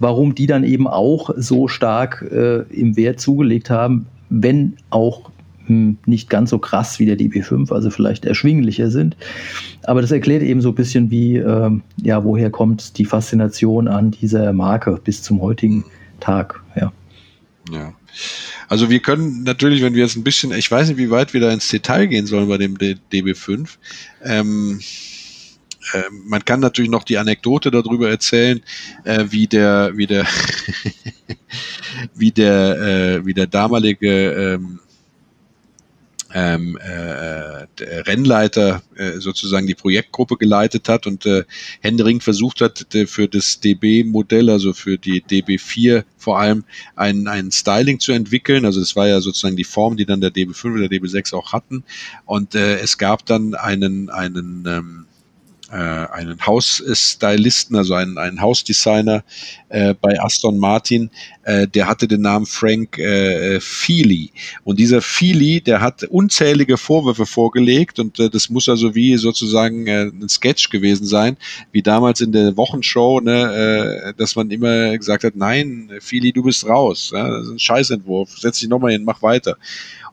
[0.00, 5.30] warum die dann eben auch so stark äh, im Wert zugelegt haben, wenn auch
[5.68, 9.16] nicht ganz so krass wie der DB5, also vielleicht erschwinglicher sind.
[9.84, 14.10] Aber das erklärt eben so ein bisschen, wie, ähm, ja, woher kommt die Faszination an
[14.10, 15.84] dieser Marke bis zum heutigen
[16.18, 16.92] Tag, ja.
[17.72, 17.94] Ja.
[18.68, 21.40] Also wir können natürlich, wenn wir jetzt ein bisschen, ich weiß nicht, wie weit wir
[21.40, 23.68] da ins Detail gehen sollen bei dem DB5.
[24.24, 24.80] Ähm,
[25.92, 28.60] äh, man kann natürlich noch die Anekdote darüber erzählen,
[29.04, 30.26] äh, wie der, wie der,
[32.14, 34.80] wie der, äh, wie der damalige ähm,
[36.34, 41.44] ähm, äh, der Rennleiter äh, sozusagen die Projektgruppe geleitet hat und äh,
[41.80, 46.64] Händering versucht hat, für das DB-Modell, also für die DB4 vor allem,
[46.96, 48.64] ein, ein Styling zu entwickeln.
[48.64, 51.52] Also das war ja sozusagen die Form, die dann der DB5 oder der DB6 auch
[51.52, 51.84] hatten.
[52.26, 55.06] Und äh, es gab dann einen, einen ähm,
[55.70, 59.22] äh, einen Hausstylisten, also einen, einen Hausdesigner
[59.68, 61.10] äh, bei Aston Martin,
[61.44, 64.32] äh, der hatte den Namen Frank äh, Feely.
[64.64, 69.86] Und dieser Feely, der hat unzählige Vorwürfe vorgelegt und äh, das muss also wie sozusagen
[69.86, 71.36] äh, ein Sketch gewesen sein,
[71.72, 76.42] wie damals in der Wochenshow, ne, äh, dass man immer gesagt hat, nein, Feely, du
[76.42, 79.56] bist raus, ja, das ist ein Scheißentwurf, setz dich nochmal hin, mach weiter.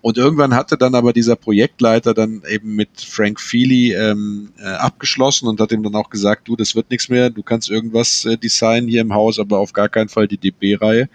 [0.01, 5.47] Und irgendwann hatte dann aber dieser Projektleiter dann eben mit Frank Feely ähm, äh, abgeschlossen
[5.47, 8.37] und hat ihm dann auch gesagt, du, das wird nichts mehr, du kannst irgendwas äh,
[8.37, 11.09] designen hier im Haus, aber auf gar keinen Fall die DB-Reihe.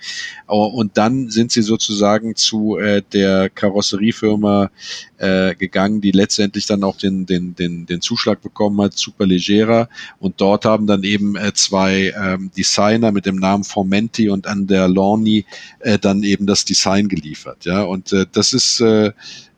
[0.47, 4.71] Und dann sind sie sozusagen zu äh, der Karosseriefirma
[5.19, 9.89] äh, gegangen, die letztendlich dann auch den, den, den, den Zuschlag bekommen hat, Superleggera.
[10.19, 15.45] Und dort haben dann eben äh, zwei ähm, Designer mit dem Namen Formenti und Anderloni
[15.79, 17.65] äh, dann eben das Design geliefert.
[17.65, 19.13] Ja, und äh, das ist äh,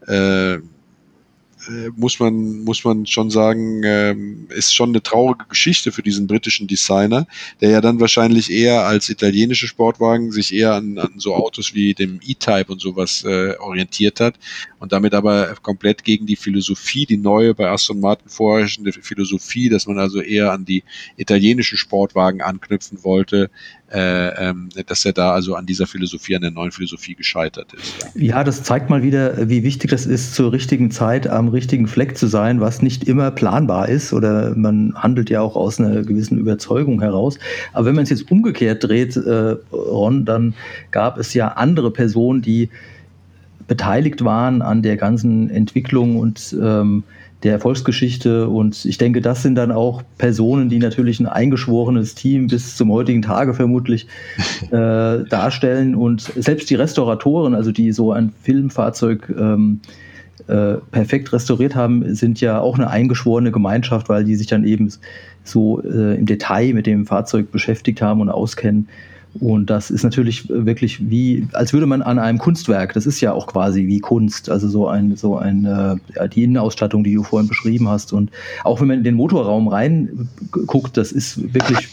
[0.06, 0.60] äh,
[1.68, 6.26] äh, muss man, muss man schon sagen, ähm, ist schon eine traurige Geschichte für diesen
[6.26, 7.26] britischen Designer,
[7.60, 11.94] der ja dann wahrscheinlich eher als italienische Sportwagen sich eher an, an so Autos wie
[11.94, 14.34] dem E-Type und sowas äh, orientiert hat
[14.78, 19.86] und damit aber komplett gegen die Philosophie, die neue bei Aston Martin vorherrschende Philosophie, dass
[19.86, 20.84] man also eher an die
[21.16, 23.50] italienischen Sportwagen anknüpfen wollte,
[23.88, 27.94] dass er da also an dieser Philosophie, an der neuen Philosophie gescheitert ist.
[28.14, 28.38] Ja.
[28.38, 32.16] ja, das zeigt mal wieder, wie wichtig das ist, zur richtigen Zeit am richtigen Fleck
[32.16, 36.38] zu sein, was nicht immer planbar ist oder man handelt ja auch aus einer gewissen
[36.38, 37.38] Überzeugung heraus.
[37.72, 40.54] Aber wenn man es jetzt umgekehrt dreht, äh, Ron, dann
[40.90, 42.70] gab es ja andere Personen, die
[43.68, 47.04] beteiligt waren an der ganzen Entwicklung und ähm,
[47.44, 48.48] der Erfolgsgeschichte.
[48.48, 52.90] Und ich denke, das sind dann auch Personen, die natürlich ein eingeschworenes Team bis zum
[52.90, 54.06] heutigen Tage vermutlich
[54.70, 55.94] äh, darstellen.
[55.94, 59.80] Und selbst die Restauratoren, also die so ein Filmfahrzeug ähm,
[60.48, 64.90] äh, perfekt restauriert haben, sind ja auch eine eingeschworene Gemeinschaft, weil die sich dann eben
[65.44, 68.88] so äh, im Detail mit dem Fahrzeug beschäftigt haben und auskennen.
[69.40, 73.32] Und das ist natürlich wirklich wie, als würde man an einem Kunstwerk, das ist ja
[73.32, 77.48] auch quasi wie Kunst, also so ein, so ein, äh, die Innenausstattung, die du vorhin
[77.48, 78.12] beschrieben hast.
[78.12, 78.30] Und
[78.62, 81.88] auch wenn man in den Motorraum reinguckt, das ist wirklich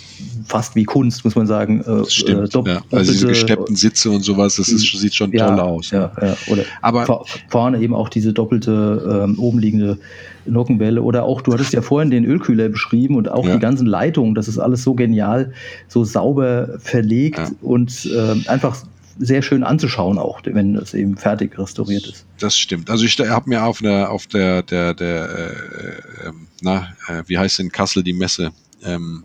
[0.46, 1.82] fast wie Kunst, muss man sagen.
[1.82, 2.82] Äh, das stimmt, äh, ja.
[2.92, 5.92] Also diese gesteppten Sitze und sowas, das ist, sieht schon ja, toll aus.
[5.92, 6.38] Ja, ja.
[6.48, 9.98] Oder Aber vorne eben auch diese doppelte, ähm, obenliegende
[10.46, 11.02] Nockenwelle.
[11.02, 13.54] Oder auch, du hattest ja vorhin den Ölkühler beschrieben und auch ja.
[13.54, 15.54] die ganzen Leitungen, das ist alles so genial,
[15.88, 17.52] so sauber verlegt ja.
[17.62, 18.84] und äh, einfach
[19.20, 22.26] sehr schön anzuschauen auch, wenn es eben fertig restauriert ist.
[22.40, 22.90] Das stimmt.
[22.90, 27.38] Also ich habe mir auf der auf der der der äh, äh, na äh, wie
[27.38, 28.52] heißt in Kassel die Messe
[28.84, 29.24] ähm,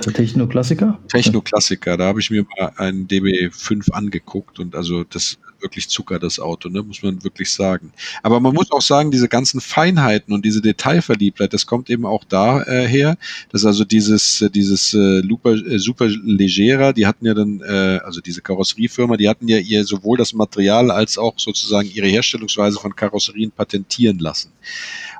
[0.00, 0.98] Technoklassiker?
[1.08, 6.38] Technoklassiker, da habe ich mir mal einen DB5 angeguckt und also das wirklich Zucker, das
[6.38, 6.82] Auto, ne?
[6.82, 7.92] muss man wirklich sagen.
[8.22, 12.24] Aber man muss auch sagen, diese ganzen Feinheiten und diese Detailverliebtheit, das kommt eben auch
[12.24, 13.16] daher, äh,
[13.52, 18.00] dass also dieses, äh, dieses äh, Super, äh, Super Legera, die hatten ja dann, äh,
[18.04, 22.78] also diese Karosseriefirma, die hatten ja ihr sowohl das Material als auch sozusagen ihre Herstellungsweise
[22.78, 24.52] von Karosserien patentieren lassen.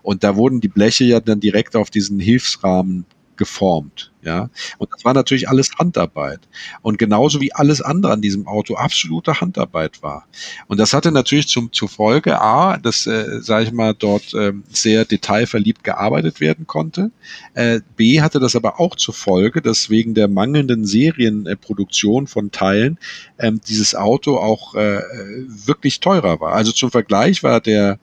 [0.02, 3.04] Und da wurden die Bleche ja dann direkt auf diesen Hilfsrahmen
[3.36, 4.12] geformt.
[4.26, 6.40] Ja, und das war natürlich alles Handarbeit.
[6.82, 10.26] Und genauso wie alles andere an diesem Auto absolute Handarbeit war.
[10.66, 14.52] Und das hatte natürlich zum, zur Folge A, dass, äh, sage ich mal, dort äh,
[14.68, 17.12] sehr detailverliebt gearbeitet werden konnte.
[17.54, 22.98] Äh, B hatte das aber auch zur Folge, dass wegen der mangelnden Serienproduktion von Teilen
[23.38, 25.02] ähm, dieses Auto auch äh,
[25.46, 26.52] wirklich teurer war.
[26.52, 28.00] Also zum Vergleich war der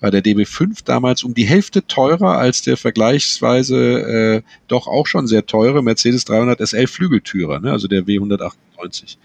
[0.00, 5.26] war der DB5 damals um die Hälfte teurer als der vergleichsweise äh, doch auch schon
[5.26, 7.72] sehr teuer teure Mercedes 300 SL Flügeltürer, ne?
[7.72, 9.16] also der W198.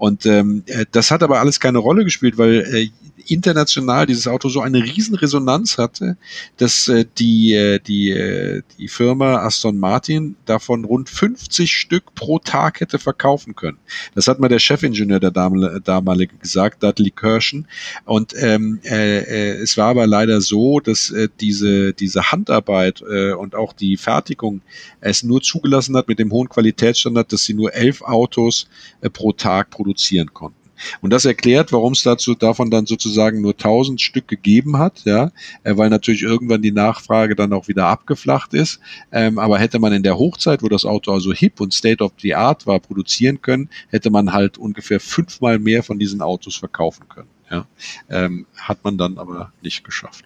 [0.00, 2.88] Und ähm, äh, das hat aber alles keine Rolle gespielt, weil äh,
[3.26, 6.16] international dieses Auto so eine riesen Resonanz hatte,
[6.56, 12.38] dass äh, die, äh, die, äh, die Firma Aston Martin davon rund 50 Stück pro
[12.38, 13.76] Tag hätte verkaufen können.
[14.14, 17.68] Das hat mal der Chefingenieur der damalige gesagt, Dudley Kirschen.
[18.06, 23.32] Und ähm, äh, äh, es war aber leider so, dass äh, diese, diese Handarbeit äh,
[23.32, 24.62] und auch die Fertigung
[25.02, 28.66] es nur zugelassen hat mit dem hohen Qualitätsstandard, dass sie nur elf Autos
[29.02, 29.89] äh, pro Tag produzieren
[30.32, 30.60] konnten.
[31.00, 35.30] Und das erklärt, warum es dazu davon dann sozusagen nur 1000 Stück gegeben hat, ja,
[35.62, 38.80] äh, weil natürlich irgendwann die Nachfrage dann auch wieder abgeflacht ist.
[39.12, 42.12] Ähm, aber hätte man in der Hochzeit, wo das Auto also hip und state of
[42.20, 47.08] the art war, produzieren können, hätte man halt ungefähr fünfmal mehr von diesen Autos verkaufen
[47.08, 47.28] können.
[47.50, 47.66] Ja,
[48.08, 50.24] ähm, hat man dann aber nicht geschafft.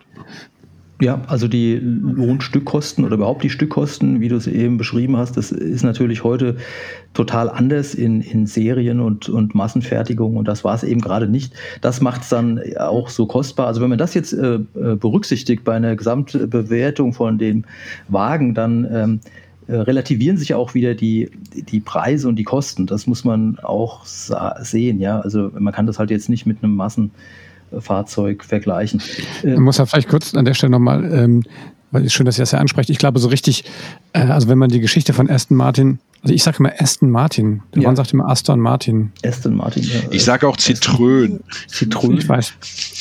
[1.00, 5.50] Ja, also die Lohnstückkosten oder überhaupt die Stückkosten, wie du es eben beschrieben hast, das
[5.50, 6.56] ist natürlich heute
[7.14, 11.52] total anders in, in Serien und, und Massenfertigung und das war es eben gerade nicht.
[11.80, 13.66] Das macht es dann auch so kostbar.
[13.66, 17.64] Also wenn man das jetzt äh, äh, berücksichtigt bei einer Gesamtbewertung von dem
[18.06, 19.20] Wagen, dann ähm,
[19.66, 22.86] äh, relativieren sich auch wieder die, die Preise und die Kosten.
[22.86, 25.20] Das muss man auch sehen, ja.
[25.20, 27.10] Also man kann das halt jetzt nicht mit einem Massen
[27.80, 29.00] Fahrzeug vergleichen.
[29.42, 31.42] Man muss ja vielleicht kurz an der Stelle nochmal, ähm,
[31.90, 32.90] weil es schön, dass ihr das ja ansprecht.
[32.90, 33.64] Ich glaube, so richtig,
[34.12, 37.62] äh, also wenn man die Geschichte von Aston Martin Also ich sage immer Aston Martin.
[37.74, 37.88] Der Ja.
[37.88, 39.12] Mann sagt immer Aston Martin.
[39.24, 39.82] Aston Martin.
[39.84, 41.40] Ja, Ich sage auch Zitrön.
[41.68, 42.18] Zitrone.
[42.18, 42.54] Ich weiß.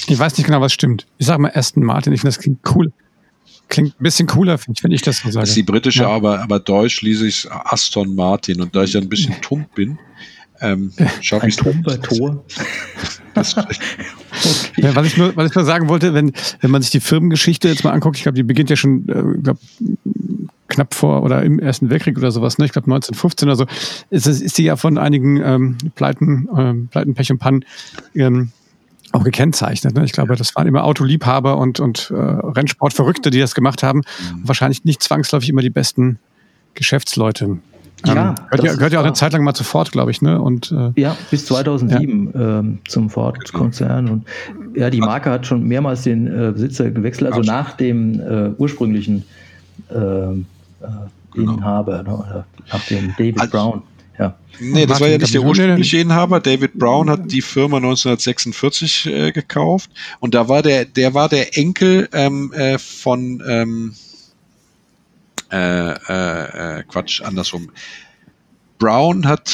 [0.08, 1.08] Ich weiß nicht genau, was stimmt.
[1.18, 2.12] Ich sage mal Aston Martin.
[2.14, 2.92] Ich finde, das klingt cool.
[3.70, 5.44] Klingt ein bisschen cooler, finde ich, wenn ich das so sage.
[5.44, 6.10] Das ist die britische, Ja.
[6.10, 8.62] aber, aber deutsch lese ich Aston Martin.
[8.62, 9.98] Und da ich ja ein bisschen tump bin,
[10.62, 10.92] ähm,
[11.90, 12.44] Ein Tor.
[13.36, 14.82] Okay.
[14.82, 17.68] Ja, was, ich nur, was ich nur sagen wollte, wenn, wenn man sich die Firmengeschichte
[17.68, 19.58] jetzt mal anguckt, ich glaube, die beginnt ja schon äh, glaub,
[20.68, 22.66] knapp vor oder im Ersten Weltkrieg oder sowas, ne?
[22.66, 23.66] ich glaube 1915 oder so,
[24.10, 27.66] ist, ist die ja von einigen ähm, Pleiten, ähm, Pleiten, Pech und Pannen
[28.16, 28.52] ähm,
[29.12, 29.96] auch gekennzeichnet.
[29.96, 30.06] Ne?
[30.06, 34.02] Ich glaube, das waren immer Autoliebhaber und, und äh, Rennsportverrückte, die das gemacht haben.
[34.44, 36.20] Wahrscheinlich nicht zwangsläufig immer die besten
[36.74, 37.60] Geschäftsleute.
[38.06, 40.22] Ja, gehört, das ja, gehört ja auch eine Zeit lang mal zu Ford, glaube ich,
[40.22, 40.42] ne?
[40.42, 44.10] Und äh, Ja, bis 2007 ähm, zum Ford-Konzern.
[44.10, 44.26] Und
[44.76, 49.24] ja, die Marke hat schon mehrmals den äh, Besitzer gewechselt, also nach dem äh, ursprünglichen
[49.94, 50.46] ähm,
[50.82, 50.88] äh,
[51.36, 51.54] Genau.
[51.56, 53.82] Inhaber, ne, oder nach dem David Also- Brown.
[54.20, 54.36] Ja.
[54.60, 56.40] Nee, das war ja nicht der Martin, ursprüngliche Inhaber.
[56.40, 59.90] David Brown hat die Firma 1946 äh, gekauft
[60.20, 63.96] und da war der, der war der Enkel ähm, äh, von ähm,
[65.54, 67.70] äh, äh, äh, Quatsch, andersrum.
[68.80, 69.54] Brown hat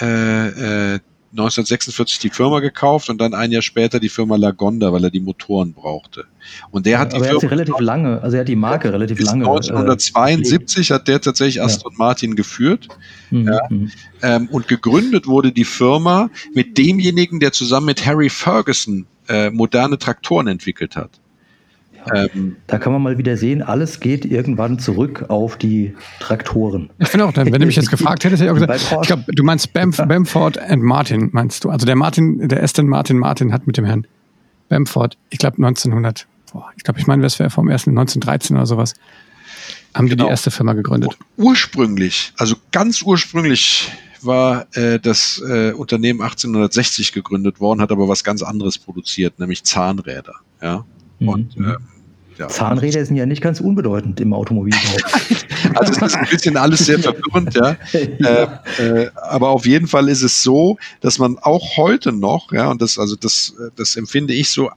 [0.00, 1.00] äh, äh,
[1.32, 5.20] 1946 die Firma gekauft und dann ein Jahr später die Firma Lagonda, weil er die
[5.20, 6.26] Motoren brauchte.
[6.70, 8.56] Und der hat die Aber er hat sie Firma relativ lange, also er hat die
[8.56, 9.44] Marke relativ lange.
[9.44, 12.88] äh, 1972 hat der tatsächlich Aston Martin geführt.
[13.30, 13.60] mhm, ja.
[13.68, 13.90] mhm.
[14.22, 19.98] Ähm, und gegründet wurde die Firma mit demjenigen, der zusammen mit Harry Ferguson äh, moderne
[19.98, 21.10] Traktoren entwickelt hat.
[22.14, 26.90] Ähm, Da kann man mal wieder sehen, alles geht irgendwann zurück auf die Traktoren.
[26.98, 29.06] Ich finde auch, dann, wenn du mich jetzt gefragt hättest, hätte ich auch gesagt, ich
[29.06, 31.70] glaube, du meinst Bamf Bamford and Martin, meinst du?
[31.70, 34.06] Also der Martin, der Aston Martin Martin hat mit dem Herrn
[34.68, 38.66] Bamford, ich glaube 1900, boah, ich glaube, ich meine, das wäre vom ersten 1913 oder
[38.66, 38.94] sowas,
[39.94, 40.24] haben die Genau.
[40.24, 41.16] die erste Firma gegründet.
[41.36, 43.90] ursprünglich, also ganz ursprünglich
[44.22, 49.64] war äh, das äh, Unternehmen 1860 gegründet worden, hat aber was ganz anderes produziert, nämlich
[49.64, 50.34] Zahnräder.
[50.62, 50.84] Ja.
[51.20, 51.76] Und Mhm.
[52.38, 52.48] Ja.
[52.48, 54.78] Zahnräder sind ja nicht ganz unbedeutend im Automobilbau.
[55.76, 57.76] Also es ist ein bisschen alles sehr verwirrend, ja.
[58.18, 58.62] Ja.
[58.78, 62.70] Äh, äh, aber auf jeden Fall ist es so, dass man auch heute noch, ja,
[62.70, 64.70] und das, also das, das empfinde ich so,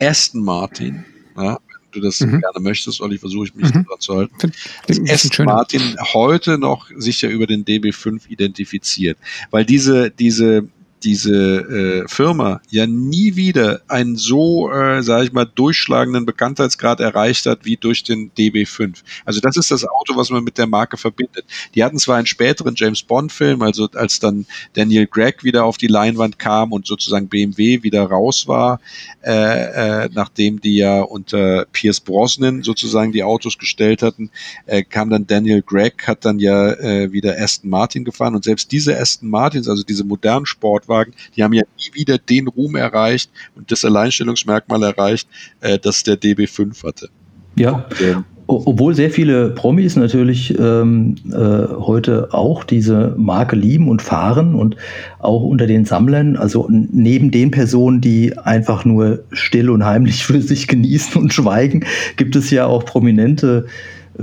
[0.00, 1.04] Aston Martin,
[1.38, 2.40] ja, wenn du das Mhm.
[2.40, 3.84] gerne möchtest, Olli, versuche ich mich Mhm.
[3.84, 4.52] daran zu halten.
[4.86, 5.54] Bisschen Aston schöner.
[5.54, 9.16] Martin heute noch sich ja über den DB5 identifiziert,
[9.50, 10.68] weil diese, diese,
[11.02, 17.46] diese äh, Firma ja nie wieder einen so, äh, sage ich mal, durchschlagenden Bekanntheitsgrad erreicht
[17.46, 19.02] hat wie durch den DB5.
[19.24, 21.44] Also das ist das Auto, was man mit der Marke verbindet.
[21.74, 25.86] Die hatten zwar einen späteren James Bond-Film, also als dann Daniel Gregg wieder auf die
[25.86, 28.80] Leinwand kam und sozusagen BMW wieder raus war,
[29.22, 34.30] äh, äh, nachdem die ja unter Pierce Brosnan sozusagen die Autos gestellt hatten,
[34.66, 38.72] äh, kam dann Daniel Gregg, hat dann ja äh, wieder Aston Martin gefahren und selbst
[38.72, 40.46] diese Aston Martins, also diese modernen
[40.86, 45.28] Sportwagen, die haben ja nie wieder den Ruhm erreicht und das Alleinstellungsmerkmal erreicht,
[45.60, 47.08] äh, das der DB5 hatte.
[47.56, 47.86] ja.
[48.00, 54.02] Ähm, O- Obwohl sehr viele Promis natürlich ähm, äh, heute auch diese Marke lieben und
[54.02, 54.76] fahren und
[55.18, 60.40] auch unter den Sammlern, also neben den Personen, die einfach nur still und heimlich für
[60.40, 61.84] sich genießen und schweigen,
[62.16, 63.66] gibt es ja auch prominente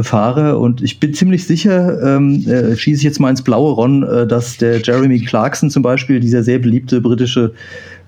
[0.01, 4.03] Fahrer und ich bin ziemlich sicher, ähm, äh, schieße ich jetzt mal ins blaue Ron,
[4.03, 7.53] äh, dass der Jeremy Clarkson zum Beispiel, dieser sehr beliebte britische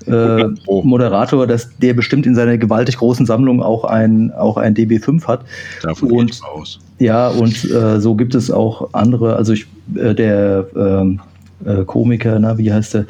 [0.07, 0.81] äh, 100 Pro.
[0.83, 5.41] Moderator, dass der bestimmt in seiner gewaltig großen Sammlung auch ein, auch ein DB5 hat.
[5.81, 6.79] davon Und- gehe ich mal aus.
[6.97, 11.19] Ja, und äh, so gibt es auch andere, also ich, äh, der ähm,
[11.65, 13.05] äh, Komiker, na, wie heißt der,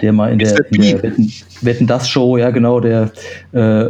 [0.00, 0.44] der mal in Mr.
[0.44, 1.32] der, in der Wetten,
[1.62, 3.10] Wetten das Show, ja genau, der
[3.52, 3.86] äh,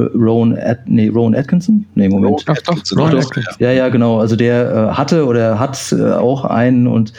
[0.00, 1.84] Rowan, At, nee, Rowan Atkinson?
[1.94, 2.44] Nee, Moment.
[2.46, 3.44] Doch, doch, doch, Atkinson.
[3.58, 3.70] ja.
[3.70, 4.18] Ja, ja, genau.
[4.18, 7.12] Also der äh, hatte oder hat äh, auch einen und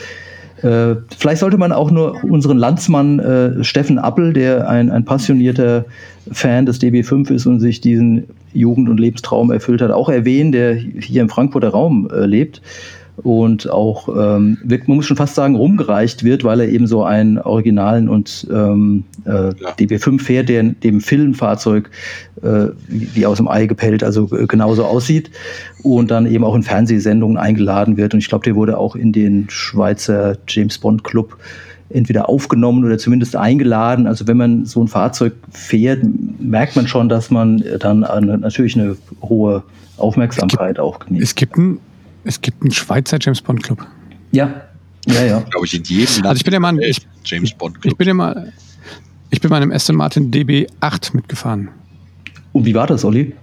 [0.61, 5.85] äh, vielleicht sollte man auch nur unseren Landsmann äh, Steffen Appel, der ein, ein passionierter
[6.31, 10.73] Fan des DB5 ist und sich diesen Jugend- und Lebenstraum erfüllt hat, auch erwähnen, der
[10.73, 12.61] hier im Frankfurter Raum äh, lebt
[13.23, 17.03] und auch, ähm, wird, man muss schon fast sagen, rumgereicht wird, weil er eben so
[17.03, 21.89] einen originalen und ähm, äh, DB5 fährt, der dem Filmfahrzeug
[22.43, 25.31] äh, wie, aus dem Ei gepellt, also äh, genauso aussieht
[25.81, 28.13] und dann eben auch in Fernsehsendungen eingeladen wird.
[28.13, 31.37] Und ich glaube, der wurde auch in den Schweizer James Bond Club
[31.89, 34.05] entweder aufgenommen oder zumindest eingeladen.
[34.05, 36.01] Also wenn man so ein Fahrzeug fährt,
[36.39, 39.63] merkt man schon, dass man dann eine, natürlich eine hohe
[39.97, 41.23] Aufmerksamkeit auch genießt.
[41.23, 41.79] Es gibt einen
[42.27, 43.85] es gibt einen Schweizer James Bond Club.
[44.31, 44.67] Ja,
[45.07, 45.39] ja, ja.
[45.39, 46.25] Glaube ich in jedem Land.
[46.27, 47.07] Also ich bin der Mann, der ich.
[47.23, 47.97] James Bond ich Club.
[47.97, 48.53] bin ja mal,
[49.29, 51.69] ich bin bei einem Aston Martin DB8 mitgefahren.
[52.53, 53.33] Und wie war das, Olli?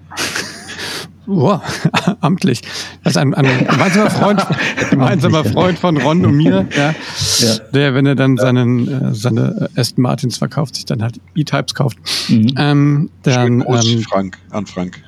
[1.26, 1.60] Wow,
[2.20, 2.60] amtlich.
[3.02, 4.46] Das ist ein, ein gemeinsamer Freund,
[4.90, 6.94] gemeinsamer Freund von Ron und mir, ja,
[7.38, 7.58] ja.
[7.72, 11.98] der, wenn er dann seinen, äh, seine Aston Martins verkauft, sich dann halt E-Types kauft.
[12.28, 12.54] Mhm.
[12.58, 15.02] Ähm, dann, ähm, Frank, an Frank.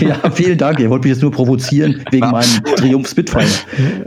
[0.00, 0.80] ja, vielen Dank.
[0.80, 3.46] Ihr wollt mich jetzt nur provozieren wegen meinem Triumph Spitfire.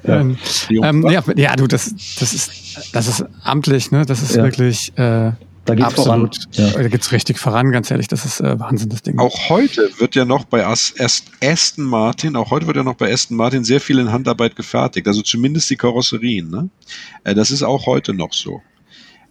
[0.03, 0.21] Ja.
[0.21, 0.37] Ähm,
[0.69, 2.51] ähm, ja, ja, du, das, das ist,
[2.93, 4.05] das ist amtlich, ne?
[4.05, 5.31] Das ist wirklich, äh,
[5.65, 6.37] da geht's Absolut.
[6.37, 6.71] voran.
[6.73, 6.83] Ja.
[6.83, 8.07] Da geht's richtig voran, ganz ehrlich.
[8.07, 9.17] Das ist äh, Wahnsinn, das Ding.
[9.17, 13.35] Auch heute wird ja noch bei Aston Martin, auch heute wird ja noch bei Aston
[13.35, 15.07] Martin sehr viel in Handarbeit gefertigt.
[15.07, 16.49] Also zumindest die Karosserien.
[16.49, 16.69] Ne?
[17.23, 18.61] Äh, das ist auch heute noch so.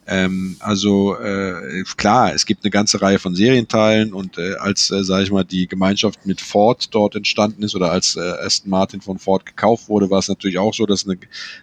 [0.07, 5.03] Ähm, also äh, klar, es gibt eine ganze Reihe von Serienteilen und äh, als, äh,
[5.03, 9.01] sage ich mal, die Gemeinschaft mit Ford dort entstanden ist oder als äh, Aston Martin
[9.01, 11.17] von Ford gekauft wurde, war es natürlich auch so, dass eine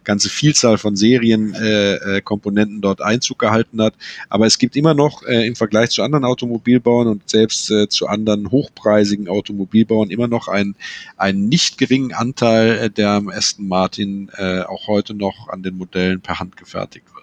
[0.04, 3.94] ganze Vielzahl von Serienkomponenten äh, äh, dort Einzug gehalten hat.
[4.30, 8.08] Aber es gibt immer noch äh, im Vergleich zu anderen Automobilbauern und selbst äh, zu
[8.08, 10.76] anderen hochpreisigen Automobilbauern immer noch einen,
[11.18, 15.78] einen nicht geringen Anteil, äh, der am Aston Martin äh, auch heute noch an den
[15.78, 17.21] Modellen per Hand gefertigt wird.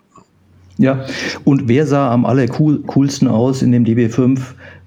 [0.79, 1.05] Ja,
[1.45, 4.41] und wer sah am allercoolsten aus in dem DB5?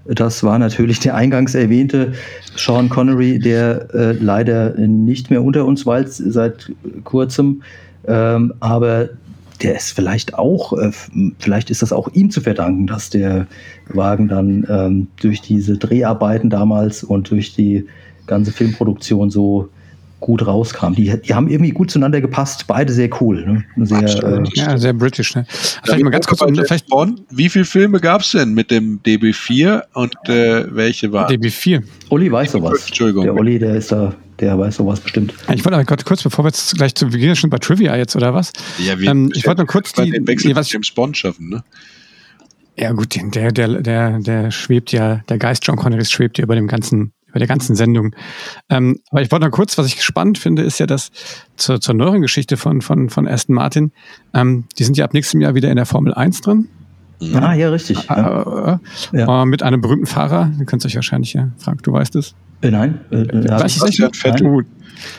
[0.05, 2.13] Das war natürlich der eingangs erwähnte
[2.55, 6.71] Sean Connery, der äh, leider nicht mehr unter uns weilt seit
[7.03, 7.61] kurzem.
[8.07, 9.09] Ähm, aber
[9.61, 10.91] der ist vielleicht auch, äh,
[11.39, 13.45] vielleicht ist das auch ihm zu verdanken, dass der
[13.89, 17.85] Wagen dann ähm, durch diese Dreharbeiten damals und durch die
[18.27, 19.69] ganze Filmproduktion so
[20.21, 20.93] gut rauskam.
[20.93, 23.45] Die, die haben irgendwie gut zueinander gepasst, beide sehr cool.
[23.45, 23.85] Ne?
[23.85, 25.35] Sehr, äh, ja, sehr british.
[25.35, 25.45] Ne?
[25.49, 29.01] Vielleicht mal ganz kurz, um, vielleicht Bond, wie viele Filme gab es denn mit dem
[29.03, 31.33] DB4 und äh, welche waren?
[31.33, 31.83] DB4.
[32.09, 32.85] Olli weiß sowas.
[32.87, 33.23] Entschuldigung.
[33.23, 35.33] Der Olli, der ist da, der weiß sowas bestimmt.
[35.53, 38.15] Ich wollte aber gerade kurz, bevor wir jetzt gleich zu, ja schon bei Trivia jetzt,
[38.15, 38.53] oder was?
[38.77, 41.63] Ja, wir, ähm, ich wollte nur kurz die, den Wechsel was, James Bond schaffen, ne?
[42.77, 46.55] Ja gut, der, der, der, der schwebt ja, der Geist John Connerys schwebt ja über
[46.55, 48.15] dem ganzen über der ganzen Sendung.
[48.69, 51.11] Ähm, aber ich wollte noch kurz, was ich spannend finde, ist ja, dass
[51.57, 53.91] zur, zur neueren Geschichte von, von, von Aston Martin,
[54.33, 56.67] ähm, die sind ja ab nächstem Jahr wieder in der Formel 1 drin.
[57.33, 58.03] Ah, ja, richtig.
[58.09, 58.79] Ja.
[59.13, 59.43] Äh, ja.
[59.43, 62.35] Äh, mit einem berühmten Fahrer, den könnt ihr euch wahrscheinlich, ja, Frank, du weißt es.
[62.61, 64.15] Äh, nein, äh, äh, weiß ich nicht.
[64.15, 64.65] Vettel.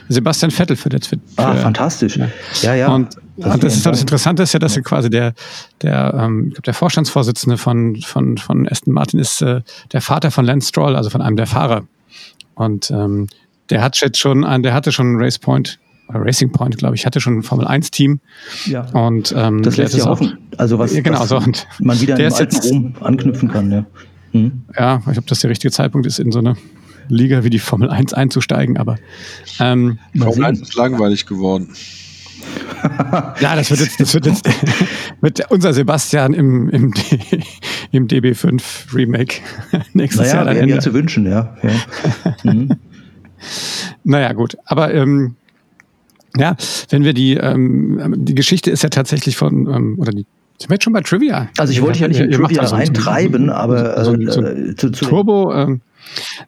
[0.09, 1.09] Sebastian Vettel für das.
[1.09, 2.17] Für, ah, fantastisch.
[2.17, 2.29] Ja,
[2.63, 2.75] ja.
[2.75, 2.89] ja.
[2.89, 4.83] Und, das, und das, ist, das Interessante ist ja, dass ja.
[4.83, 5.35] quasi der,
[5.81, 10.31] der, ähm, ich glaube, der Vorstandsvorsitzende von, von, von Aston Martin ist äh, der Vater
[10.31, 11.83] von Lance Stroll, also von einem der Fahrer.
[12.55, 13.29] Und ähm,
[13.71, 15.79] der hat jetzt schon, ein, der hatte schon Race Point
[16.09, 18.21] oder Racing Point, glaube ich, hatte schon ein Formel 1 Team.
[18.67, 18.83] Ja.
[18.93, 20.39] Und ähm, das lässt sich hoffen.
[20.59, 23.71] Also was, ja, genau, was so, und man wieder in alten jetzt, Rom anknüpfen kann.
[23.71, 23.87] Ja,
[24.33, 24.65] hm.
[24.77, 26.57] ja ich glaube, das der richtige Zeitpunkt ist, in so eine
[27.09, 28.97] Liga wie die Formel 1 einzusteigen, aber
[29.59, 31.69] ähm, Formel 1 ist langweilig geworden.
[33.41, 34.49] Ja, das wird jetzt, das wird jetzt
[35.21, 36.95] mit unser Sebastian im, im,
[37.91, 39.37] im DB5 Remake
[39.93, 40.79] nächstes naja, Jahr dann Ende.
[40.79, 41.57] zu wünschen, ja.
[41.63, 41.71] ja.
[42.45, 42.71] Mhm.
[44.05, 44.57] naja, gut.
[44.65, 45.37] Aber ähm,
[46.37, 46.57] ja,
[46.91, 50.27] wenn wir die, ähm, die Geschichte ist ja tatsächlich von, ähm, oder die
[50.59, 51.49] sind wir jetzt schon bei Trivia?
[51.59, 54.91] Also ich wollte ja nicht in Trivia also reintreiben, so, aber so, so, äh, zu,
[54.91, 55.81] zu Turbo, ähm,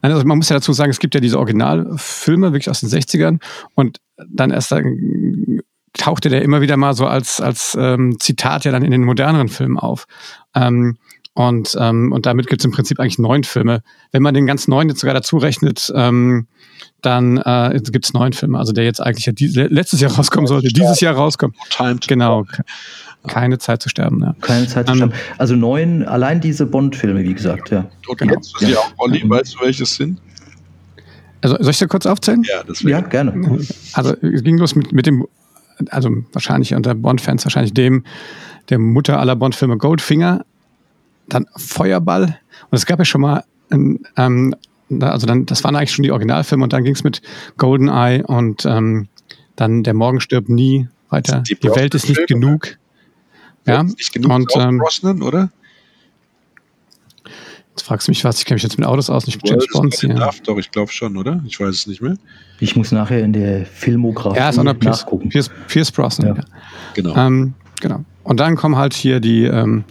[0.02, 3.40] also man muss ja dazu sagen, es gibt ja diese Originalfilme wirklich aus den 60ern
[3.74, 3.98] und
[4.28, 5.60] dann erst dann
[5.94, 9.48] tauchte der immer wieder mal so als, als ähm, Zitat ja dann in den moderneren
[9.48, 10.06] Filmen auf.
[10.54, 10.96] Ähm,
[11.34, 13.82] und, ähm, und damit gibt es im Prinzip eigentlich neun Filme.
[14.12, 16.46] Wenn man den ganz neuen jetzt sogar dazu rechnet, ähm,
[17.02, 18.58] dann äh, gibt es neun Filme.
[18.58, 21.56] Also der jetzt eigentlich ja die, letztes Jahr rauskommen sollte, dieses Jahr rauskommt.
[22.06, 22.46] Genau.
[23.26, 24.20] Keine Zeit zu sterben.
[24.20, 24.36] Ja.
[24.40, 25.14] Keine Zeit zu um, sterben.
[25.38, 27.86] Also neun, allein diese Bond-Filme, wie gesagt, ja.
[28.06, 28.34] Und genau.
[28.34, 28.78] kennst du sie ja.
[28.78, 29.22] auch, Olli?
[29.28, 30.20] Weißt du, welche sind?
[31.40, 32.42] Also soll ich da kurz aufzählen?
[32.44, 33.58] Ja, das ja gerne.
[33.92, 35.26] Also es ging los mit, mit dem
[35.90, 38.04] also wahrscheinlich unter Bond-Fans wahrscheinlich dem,
[38.68, 40.44] der Mutter aller Bond-Filme Goldfinger,
[41.28, 42.38] dann Feuerball
[42.70, 44.54] und es gab ja schon mal, ein, ähm,
[45.00, 47.22] also dann, das waren eigentlich schon die Originalfilme und dann ging es mit
[47.56, 49.08] Goldeneye und ähm,
[49.56, 51.40] dann Der Morgen stirbt nie weiter.
[51.40, 52.76] Die, die Welt ist nicht genug.
[53.66, 55.50] Ja, nicht genug und, ähm, Brosnan, oder?
[57.74, 59.66] Jetzt fragst du mich was, ich kenne mich jetzt mit Autos aus, nicht mit James
[59.72, 60.00] Bond.
[60.00, 60.14] Ja.
[60.14, 61.42] Darf doch, ich glaube schon, oder?
[61.44, 62.16] Ich weiß es nicht mehr.
[62.60, 65.28] Ich muss nachher in der Filmografie ja, nachgucken.
[65.28, 66.34] Pierce, Pierce Brosnan, ja.
[66.36, 66.44] ja.
[66.94, 67.16] Genau.
[67.16, 68.04] Ähm, genau.
[68.24, 69.84] Und dann kommen halt hier die, ähm,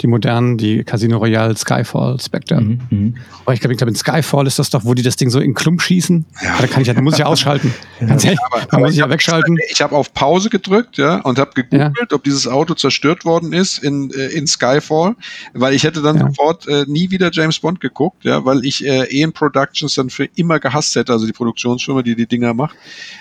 [0.00, 2.60] die modernen, die Casino Royale, Skyfall, Spectre.
[2.60, 3.12] Mhm, mh.
[3.44, 5.40] Aber ich glaube, ich glaube, in Skyfall ist das doch, wo die das Ding so
[5.40, 6.24] in Klump schießen.
[6.42, 6.56] Ja.
[6.60, 7.74] Da kann ich ja, da muss ich ja ausschalten.
[8.00, 8.06] ja.
[8.06, 9.58] Ganz ehrlich, aber, da muss ich ja wegschalten.
[9.70, 12.16] Ich habe auf Pause gedrückt, ja, und habe gegoogelt, ja.
[12.16, 15.16] ob dieses Auto zerstört worden ist in, äh, in Skyfall,
[15.52, 16.28] weil ich hätte dann ja.
[16.28, 20.26] sofort äh, nie wieder James Bond geguckt, ja, weil ich äh, EN Productions dann für
[20.36, 22.76] immer gehasst hätte, also die Produktionsfirma, die die Dinger macht.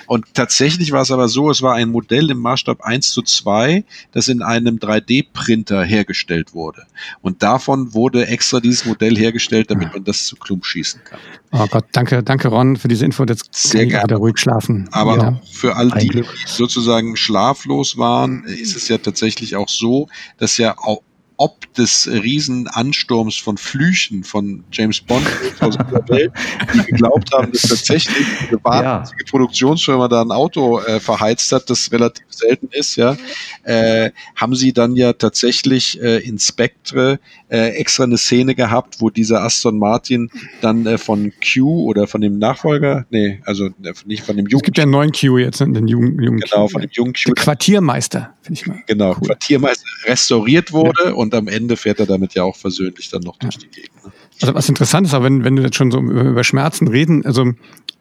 [0.05, 3.83] Und tatsächlich war es aber so, es war ein Modell im Maßstab 1 zu 2,
[4.11, 6.83] das in einem einem 3D-Printer hergestellt wurde.
[7.21, 11.19] Und davon wurde extra dieses Modell hergestellt, damit man das zu Klump schießen kann.
[11.51, 13.23] Oh Gott, danke, danke Ron für diese Info.
[13.25, 14.15] Jetzt Sehr kann ich gerne.
[14.15, 14.87] ruhig schlafen.
[14.91, 15.41] Aber ja.
[15.51, 20.07] für all die, die sozusagen schlaflos waren, ist es ja tatsächlich auch so,
[20.37, 21.01] dass ja auch
[21.39, 25.25] ob des Riesenansturms von Flüchen von James Bond
[25.61, 26.33] aus dieser Welt,
[26.73, 31.93] die geglaubt haben, dass tatsächlich eine wahnsinnige Produktionsfirma da ein Auto äh, verheizt hat, das
[31.93, 33.15] relativ selten ist, ja,
[33.63, 39.09] äh, haben sie dann ja tatsächlich äh, in Spectre äh, extra eine Szene gehabt, wo
[39.09, 40.29] dieser Aston Martin
[40.59, 44.51] dann äh, von Q oder von dem Nachfolger, nee, also äh, nicht von dem Es
[44.51, 46.71] jungen gibt ja einen neuen Q jetzt, den jungen, jungen Genau, Q.
[46.73, 48.83] von dem jungen Q, Der Quartiermeister, finde ich mal.
[48.87, 49.27] genau, cool.
[49.27, 53.57] Quartiermeister restauriert wurde und am Ende fährt er damit ja auch versöhnlich dann noch durch
[53.57, 54.05] die Gegend.
[54.05, 54.11] ne?
[54.41, 57.51] Also was interessant ist, aber wenn, wenn du jetzt schon so über, Schmerzen reden, also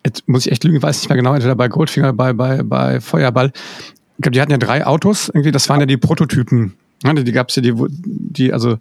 [0.05, 2.63] jetzt muss ich echt lügen, ich weiß nicht mehr genau, entweder bei Goldfinger, bei, bei,
[2.63, 3.53] bei Feuerball.
[4.17, 6.75] Ich glaube, die hatten ja drei Autos, irgendwie, das waren ja die Prototypen.
[7.05, 8.79] Ja, die, die gab's ja, die, die, also,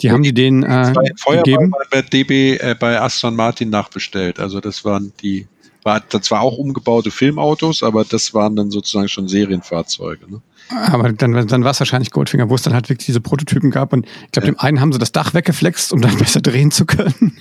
[0.00, 1.72] die haben die denen äh, gegeben.
[1.72, 4.40] war bei DB äh, bei Aston Martin nachbestellt.
[4.40, 5.46] Also das waren die,
[5.82, 10.30] war das zwar auch umgebaute Filmautos, aber das waren dann sozusagen schon Serienfahrzeuge.
[10.30, 10.40] Ne?
[10.86, 13.92] Aber dann, dann war es wahrscheinlich Goldfinger, wo es dann halt wirklich diese Prototypen gab.
[13.92, 14.52] Und ich glaube, Ja.
[14.52, 17.36] dem einen haben sie das Dach weggeflext, um dann besser drehen zu können.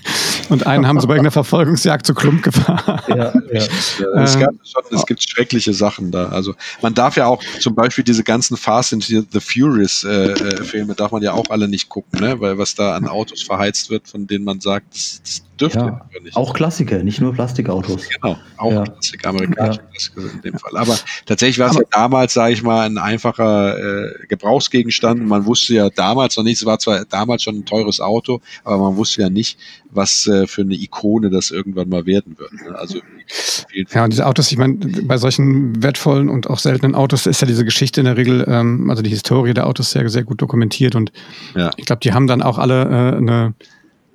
[0.50, 3.02] Und einen haben sie bei irgendeiner Verfolgungsjagd zu Klump gefahren.
[3.08, 3.32] Ja, ja.
[3.52, 3.58] Äh,
[4.24, 6.28] es, Ähm, gab schon, es gibt schreckliche Sachen da.
[6.30, 10.64] Also man darf ja auch zum Beispiel diese ganzen Fast and the Furious äh, äh,
[10.64, 12.40] Filme darf man ja auch alle nicht gucken, ne?
[12.40, 15.86] weil was da an Autos verheizt wird, von denen man sagt, das, das dürfte Ja,
[15.86, 16.36] einfach nicht.
[16.36, 18.07] auch Klassiker, nicht nur Plastikautos.
[18.22, 18.84] Genau, auch Ja.
[18.84, 19.86] Klassik, amerikanische Ja.
[19.88, 20.78] Klassiker in dem Fall.
[20.78, 25.26] Aber tatsächlich war es ja damals, sage ich mal, ein einfacher äh, Gebrauchsgegenstand.
[25.28, 28.78] Man wusste ja damals noch nicht, es war zwar damals schon ein teures Auto, aber
[28.78, 29.57] man wusste ja nicht,
[29.91, 32.53] was äh, für eine Ikone das irgendwann mal werden wird.
[32.53, 32.78] Ne?
[32.78, 37.26] Also vielen, Ja, und diese Autos, ich meine, bei solchen wertvollen und auch seltenen Autos
[37.26, 40.24] ist ja diese Geschichte in der Regel, ähm, also die Historie der Autos sehr, sehr
[40.24, 40.95] gut dokumentiert.
[40.95, 41.12] Und
[41.55, 41.72] Ja.
[41.78, 43.53] ich glaube, die haben dann auch alle äh, eine,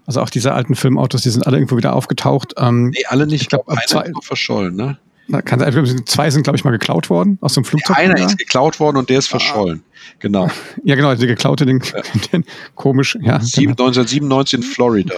[0.06, 2.54] also auch diese alten Filmautos, die sind alle irgendwo wieder aufgetaucht.
[2.56, 3.36] Ähm, Nee, alle nicht.
[3.36, 4.98] Ich Ich glaub, glaube, einer zwei- ist verschollen, ne?
[5.26, 5.58] da kann
[6.04, 7.96] zwei sind, glaube ich, mal geklaut worden aus dem Flugzeug.
[7.96, 8.26] Einer Ja.
[8.26, 9.82] ist geklaut worden und der ist verschollen.
[10.18, 10.50] Genau.
[10.84, 11.80] Ja, genau, die geklaute, den,
[12.32, 12.44] den
[12.74, 13.40] komisch, ja.
[13.40, 13.88] Sieben, genau.
[13.88, 15.14] 1997 in Florida.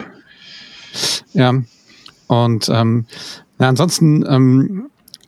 [1.33, 1.55] Ja.
[2.29, 3.07] Und ähm,
[3.59, 4.87] na, ansonsten, ähm,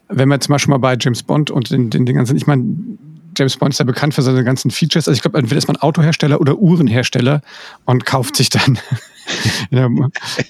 [0.09, 2.47] wenn wir jetzt zum Beispiel mal bei James Bond und den, den Dingern sind, ich
[2.47, 2.65] meine,
[3.37, 5.07] James Bond ist ja bekannt für seine ganzen Features.
[5.09, 7.41] Also ich glaube, entweder ist man Autohersteller oder Uhrenhersteller
[7.85, 8.79] und kauft sich dann
[9.71, 9.91] in der,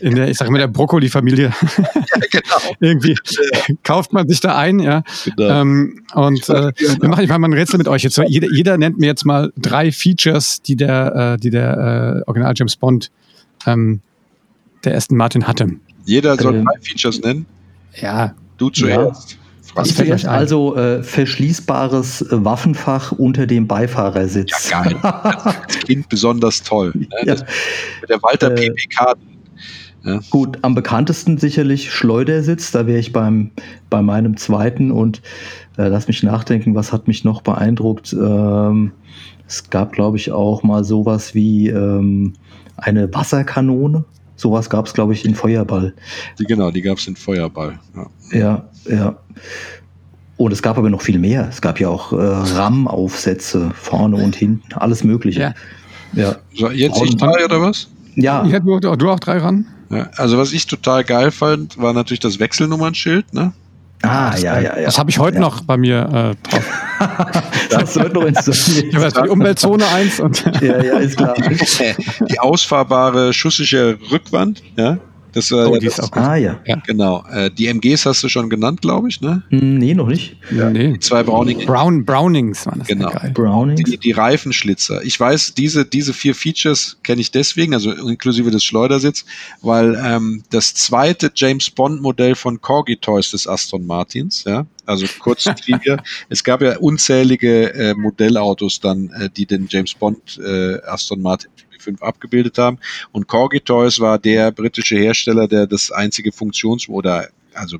[0.00, 1.52] in der ich sage mal, der Brokkoli-Familie
[2.30, 2.76] genau.
[2.80, 3.16] irgendwie
[3.82, 5.02] kauft man sich da ein, ja.
[5.36, 5.60] genau.
[5.60, 8.18] Ähm, und äh, wir machen ich mal ein Rätsel mit euch jetzt.
[8.26, 12.54] Jeder, jeder nennt mir jetzt mal drei Features, die der, äh, die der äh, Original
[12.56, 13.10] James Bond
[13.66, 14.00] ähm,
[14.84, 15.68] der Aston Martin hatte.
[16.04, 17.46] Jeder soll ähm, drei Features nennen.
[18.00, 19.32] Ja, Du zuerst.
[19.32, 19.47] Frank.
[19.86, 20.34] Ich fällt euch ein?
[20.34, 24.70] also äh, verschließbares äh, Waffenfach unter dem Beifahrersitz.
[24.70, 24.96] Ja, geil.
[25.66, 26.92] Das klingt besonders toll.
[26.94, 27.08] Ne?
[27.24, 27.34] Ja.
[27.34, 27.44] Das,
[28.00, 29.14] mit der Walter Äh, PPK.
[30.30, 32.70] Gut, am bekanntesten sicherlich Schleudersitz.
[32.70, 33.50] Da wäre ich beim,
[33.90, 35.20] bei meinem zweiten und
[35.76, 38.12] äh, lass mich nachdenken, was hat mich noch beeindruckt.
[38.12, 38.92] Ähm,
[39.46, 42.34] es gab, glaube ich, auch mal sowas wie ähm,
[42.76, 44.04] eine Wasserkanone.
[44.38, 45.92] Sowas gab es, glaube ich, in Feuerball.
[46.38, 47.78] Die, genau, die gab es in Feuerball.
[48.32, 48.38] Ja.
[48.38, 49.16] Ja, ja.
[50.36, 51.48] Und es gab aber noch viel mehr.
[51.48, 55.40] Es gab ja auch äh, RAM-Aufsätze vorne und hinten, alles Mögliche.
[55.40, 55.54] Ja.
[56.12, 56.36] Ja.
[56.54, 57.88] So, jetzt Und- ich drei oder was?
[58.14, 59.66] Ja, ja du, du, du auch drei ran?
[59.90, 63.34] Ja, also was ich total geil fand, war natürlich das Wechselnummernschild.
[63.34, 63.52] Ne?
[64.02, 64.84] Ah, ja, ja, ja.
[64.86, 65.40] Das habe ich heute ja.
[65.40, 66.64] noch bei mir äh, drauf.
[67.70, 68.92] Das heute noch installiert.
[68.92, 71.34] Ich die Umweltzone 1 und Ja, ja, ist klar.
[72.28, 74.62] Die ausfahrbare schusssichere Rückwand.
[74.76, 74.98] Ja,
[75.32, 76.22] das war Oh, ja die ist das, auch gut.
[76.22, 76.60] Ah, ja.
[76.86, 77.24] genau.
[77.30, 79.20] Äh, die MGs hast du schon genannt, glaube ich.
[79.20, 79.42] Ne?
[79.50, 80.36] Hm, Nee, noch nicht.
[80.50, 80.92] nee.
[80.92, 81.66] Die zwei Browning.
[81.66, 82.88] Brown, Brownings waren das.
[82.88, 83.10] Genau.
[83.10, 83.30] Ja, geil.
[83.32, 83.76] Browning.
[83.76, 85.02] Die, die Reifenschlitzer.
[85.04, 89.24] Ich weiß, diese, diese vier Features kenne ich deswegen, also inklusive des Schleudersitz,
[89.62, 95.06] weil ähm, das zweite James Bond Modell von Corgi Toys des Aston Martins, ja, also
[95.18, 95.98] kurz Trivia,
[96.28, 101.50] es gab ja unzählige äh, Modellautos dann, äh, die den James Bond äh, Aston Martin
[101.82, 102.78] 5 abgebildet haben.
[103.12, 107.78] Und Corgi Toys war der britische Hersteller, der das einzige Funktions- oder also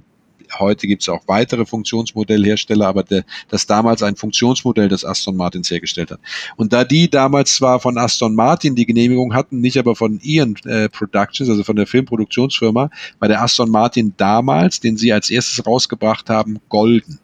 [0.58, 5.70] heute gibt es auch weitere Funktionsmodellhersteller, aber der, das damals ein Funktionsmodell des Aston Martins
[5.70, 6.20] hergestellt hat.
[6.56, 10.56] Und da die damals zwar von Aston Martin die Genehmigung hatten, nicht aber von Ian
[10.64, 15.66] äh, Productions, also von der Filmproduktionsfirma, war der Aston Martin damals, den sie als erstes
[15.66, 17.18] rausgebracht haben, golden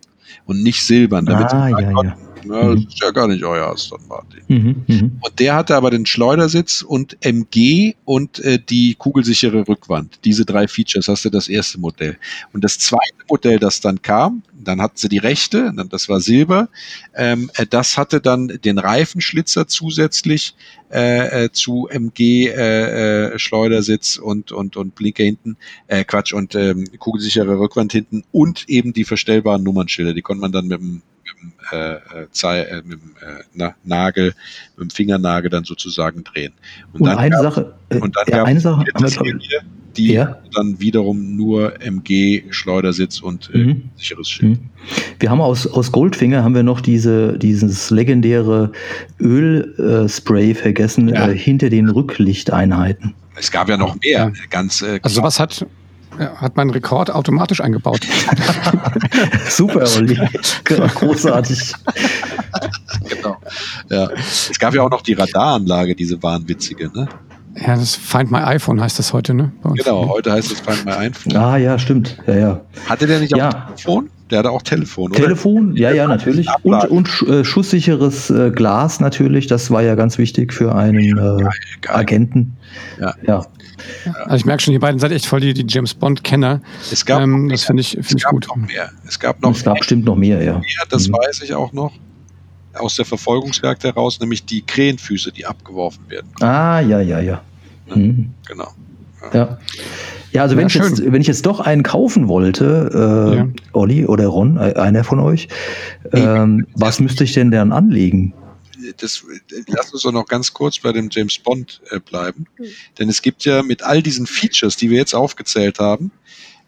[0.47, 1.27] und nicht silbern.
[1.27, 2.65] Damit Ah, sie sagen ja, ja.
[2.65, 4.41] Na, das ist ja gar nicht euer Aston Martin.
[4.49, 5.11] Mhm, mh.
[5.21, 10.21] Und der hatte aber den Schleudersitz und MG und äh, die kugelsichere Rückwand.
[10.25, 12.17] Diese drei Features hast du das erste Modell.
[12.53, 16.69] Und das zweite Modell, das dann kam, dann hatten sie die rechte, das war Silber.
[17.15, 20.55] Ähm, äh, das hatte dann den Reifenschlitzer zusätzlich
[20.91, 26.55] äh, äh zu MG äh, äh, Schleudersitz und und und Blinker hinten, äh, Quatsch und
[26.55, 30.15] ähm, kugelsichere Rückwand hinten und eben die verstellbaren Nummernschilder.
[30.15, 31.03] Die konnte man dann mit dem,
[31.73, 34.35] äh, äh, äh, mit dem äh, na, Nagel,
[34.77, 36.53] mit dem Fingernagel dann sozusagen drehen.
[36.93, 39.39] Und, und dann eine gab, Sache, äh, und dann ja, eine Sache, Serie,
[39.97, 40.39] die ja.
[40.55, 43.83] dann wiederum nur MG, Schleudersitz und äh, mhm.
[43.97, 44.61] sicheres Schild.
[44.61, 44.71] Mhm.
[45.21, 48.73] Wir haben aus, aus Goldfinger haben wir noch diese, dieses legendäre
[49.21, 51.29] Ölspray äh, vergessen ja.
[51.29, 53.15] äh, hinter den Rücklichteinheiten.
[53.37, 54.33] Es gab ja noch mehr.
[54.51, 55.67] Ganz, äh, also was hat,
[56.19, 58.01] hat mein Rekord automatisch eingebaut.
[59.49, 60.19] Super, Olli.
[60.65, 61.75] Großartig.
[63.09, 63.37] genau.
[63.91, 64.09] Ja.
[64.17, 67.09] Es gab ja auch noch die Radaranlage, diese wahnwitzige, ne?
[67.57, 69.53] Ja, das Find My iPhone heißt das heute, ne?
[69.75, 71.37] Genau, heute heißt es Find My iPhone.
[71.37, 72.17] Ah, ja, stimmt.
[72.27, 72.61] Ja, ja.
[72.89, 73.51] Hatte der nicht auch ja.
[73.77, 74.11] Telefon?
[74.31, 75.21] Der hatte auch Telefon, oder?
[75.21, 76.49] Telefon, ja, ja, natürlich.
[76.63, 79.49] Und, und äh, schusssicheres äh, Glas natürlich.
[79.49, 81.51] Das war ja ganz wichtig für einen äh, geil,
[81.83, 81.97] geil.
[81.97, 82.57] Agenten.
[82.99, 83.15] Ja.
[83.27, 83.47] ja.
[84.25, 86.63] Also ich merke schon, ihr beiden seid echt voll die, die James Bond-Kenner.
[86.91, 88.47] Es gab ähm, das finde ich, find ich gut.
[88.49, 88.91] Noch mehr.
[89.07, 90.55] Es gab noch es gab bestimmt noch mehr, ja.
[90.55, 91.15] Mehr, das mhm.
[91.15, 91.93] weiß ich auch noch
[92.75, 96.29] aus der Verfolgungsjagd heraus, nämlich die Krähenfüße, die abgeworfen werden.
[96.41, 97.43] Ah, ja, ja, ja.
[97.95, 98.33] Mhm.
[98.47, 98.73] Genau.
[99.33, 99.39] Ja.
[99.39, 99.59] ja.
[100.35, 103.49] Ja also wenn, ich jetzt, wenn ich jetzt doch einen kaufen wollte, äh, ja.
[103.73, 105.49] Olli oder Ron, äh, einer von euch,
[106.13, 108.35] ähm, was müsste ich denn dann anlegen?
[108.99, 109.25] Das,
[109.69, 112.47] lass uns doch noch ganz kurz bei dem James Bond äh, bleiben.
[112.59, 112.65] Mhm.
[112.99, 116.11] Denn es gibt ja mit all diesen Features, die wir jetzt aufgezählt haben,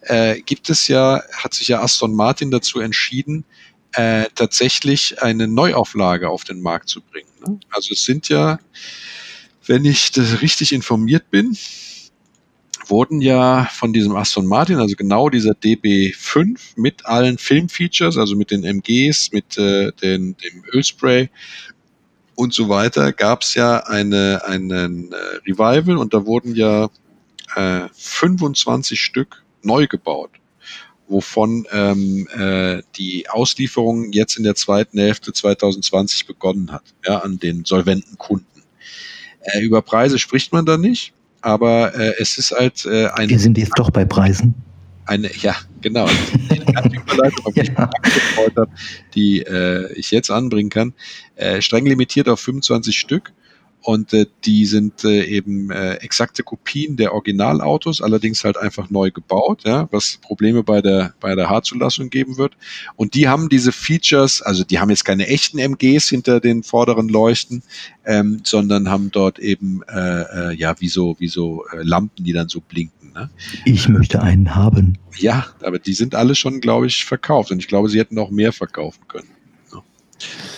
[0.02, 3.44] äh, gibt es ja, hat sich ja Aston Martin dazu entschieden,
[3.92, 7.30] äh, tatsächlich eine Neuauflage auf den Markt zu bringen.
[7.46, 7.58] Ne?
[7.70, 8.58] Also es sind ja,
[9.66, 10.12] wenn ich
[10.42, 11.56] richtig informiert bin,
[12.90, 18.50] wurden ja von diesem Aston Martin, also genau dieser DB5 mit allen Filmfeatures, also mit
[18.50, 21.30] den MGs, mit äh, den, dem Ölspray
[22.34, 25.16] und so weiter, gab es ja eine, einen äh,
[25.46, 26.90] Revival und da wurden ja
[27.54, 30.30] äh, 25 Stück neu gebaut
[31.08, 37.38] wovon ähm, äh, die Auslieferung jetzt in der zweiten Hälfte 2020 begonnen hat, ja, an
[37.38, 38.62] den solventen Kunden.
[39.40, 41.12] Äh, über Preise spricht man da nicht,
[41.46, 43.30] aber äh, es ist halt äh, ein.
[43.30, 44.52] Wir sind jetzt doch bei Preisen.
[45.04, 46.08] Eine, ja, genau.
[46.08, 47.90] Die Überleitung, auf die ja.
[48.04, 48.68] ich habe,
[49.14, 50.92] die äh, ich jetzt anbringen kann,
[51.36, 53.32] äh, streng limitiert auf 25 Stück
[53.86, 59.12] und äh, die sind äh, eben äh, exakte Kopien der Originalautos, allerdings halt einfach neu
[59.12, 62.56] gebaut, ja, was Probleme bei der bei der Haarzulassung geben wird.
[62.96, 67.08] Und die haben diese Features, also die haben jetzt keine echten MGs hinter den vorderen
[67.08, 67.62] Leuchten,
[68.04, 72.32] ähm, sondern haben dort eben äh, äh, ja wie so wie so äh, Lampen, die
[72.32, 73.12] dann so blinken.
[73.14, 73.30] Ne?
[73.64, 74.98] Ich möchte einen haben.
[75.16, 78.30] Ja, aber die sind alle schon, glaube ich, verkauft und ich glaube, sie hätten auch
[78.30, 79.28] mehr verkaufen können.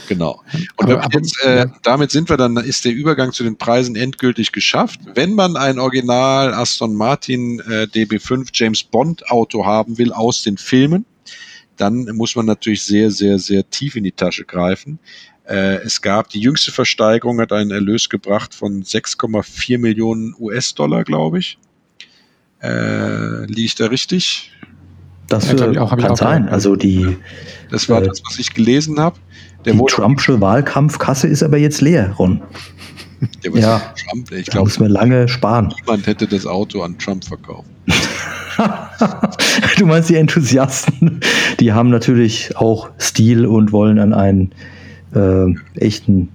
[0.08, 0.42] Genau.
[0.76, 4.52] Und aber, jetzt, äh, damit sind wir dann, ist der Übergang zu den Preisen endgültig
[4.52, 5.00] geschafft.
[5.14, 10.56] Wenn man ein Original Aston Martin äh, DB5 James Bond Auto haben will aus den
[10.56, 11.04] Filmen,
[11.76, 14.98] dann muss man natürlich sehr, sehr, sehr tief in die Tasche greifen.
[15.46, 21.38] Äh, es gab die jüngste Versteigerung, hat einen Erlös gebracht von 6,4 Millionen US-Dollar, glaube
[21.38, 21.58] ich.
[22.62, 24.52] Äh, liege ich da richtig?
[25.28, 26.48] Das ja, äh, auch, kann sein.
[26.48, 27.16] Also die.
[27.70, 29.18] Das war äh, das, was ich gelesen habe.
[29.68, 32.40] Der die Trumpsche Wahlkampfkasse ist aber jetzt leer, Ron.
[33.54, 35.74] ja, Trump, ich glaube, müssen wir lange sparen.
[35.80, 37.68] Niemand hätte das Auto an Trump verkauft.
[39.78, 41.20] du meinst die Enthusiasten,
[41.60, 44.52] die haben natürlich auch Stil und wollen an einen
[45.14, 46.28] äh, echten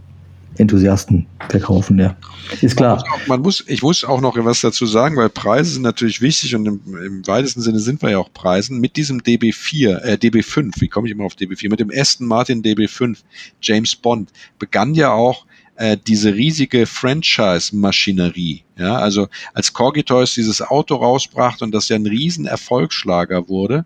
[0.57, 2.15] Enthusiasten verkaufen, ja.
[2.61, 2.97] Ist klar.
[2.97, 5.81] Man muss, auch, man muss, ich muss auch noch was dazu sagen, weil Preise sind
[5.81, 8.79] natürlich wichtig und im, im weitesten Sinne sind wir ja auch Preisen.
[8.79, 11.69] Mit diesem DB4, äh, DB5, wie komme ich immer auf DB4?
[11.69, 13.17] Mit dem Aston Martin DB5,
[13.61, 14.29] James Bond,
[14.59, 15.45] begann ja auch
[15.75, 18.63] äh, diese riesige Franchise-Maschinerie.
[18.77, 23.85] Ja, also als Corgi Toys dieses Auto rausbrachte und das ja ein riesen Erfolgsschlager wurde,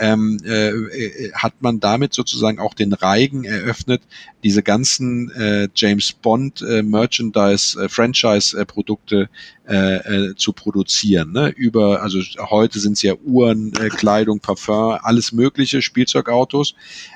[0.00, 4.02] ähm, äh, äh, hat man damit sozusagen auch den Reigen eröffnet,
[4.42, 8.58] diese ganzen äh, James Bond äh, Merchandise äh, Franchise
[9.70, 11.32] äh, äh, zu produzieren.
[11.32, 11.48] Ne?
[11.48, 16.74] Über, also heute sind es ja Uhren, äh, Kleidung, Parfum, alles mögliche, Spielzeugautos.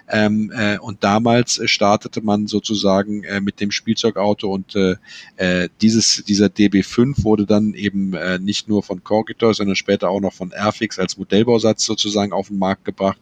[0.08, 4.96] Ähm, äh, und damals startete man sozusagen äh, mit dem Spielzeugauto und äh,
[5.36, 10.20] äh dieses, dieser DB5 wurde dann eben äh, nicht nur von Corgitor, sondern später auch
[10.20, 13.18] noch von Airfix als Modellbausatz sozusagen auf den Markt Markt gebracht.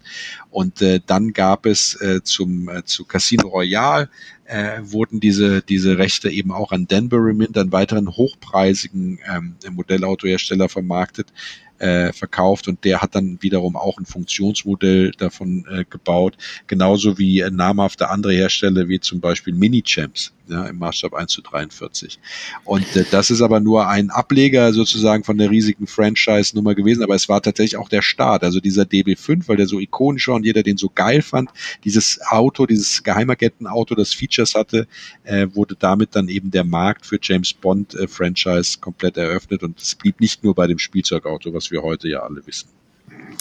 [0.50, 4.08] Und äh, dann gab es äh, zum äh, zu Casino Royale
[4.52, 10.68] äh, wurden diese diese Rechte eben auch an Danbury Mint, einen weiteren hochpreisigen ähm, Modellautohersteller
[10.68, 11.32] vermarktet,
[11.78, 12.68] äh, verkauft.
[12.68, 16.36] Und der hat dann wiederum auch ein Funktionsmodell davon äh, gebaut,
[16.66, 21.42] genauso wie äh, namhafte andere Hersteller wie zum Beispiel Mini-Champs ja, im Maßstab 1 zu
[21.42, 22.18] 43.
[22.64, 27.14] Und äh, das ist aber nur ein Ableger sozusagen von der riesigen Franchise-Nummer gewesen, aber
[27.14, 30.44] es war tatsächlich auch der Start, also dieser DB5, weil der so ikonisch war und
[30.44, 31.50] jeder den so geil fand.
[31.84, 34.86] Dieses Auto, dieses Geheimagenten-Auto, das Features hatte,
[35.24, 39.94] äh, wurde damit dann eben der Markt für James Bond-Franchise äh, komplett eröffnet und es
[39.94, 42.68] blieb nicht nur bei dem Spielzeugauto, was wir heute ja alle wissen.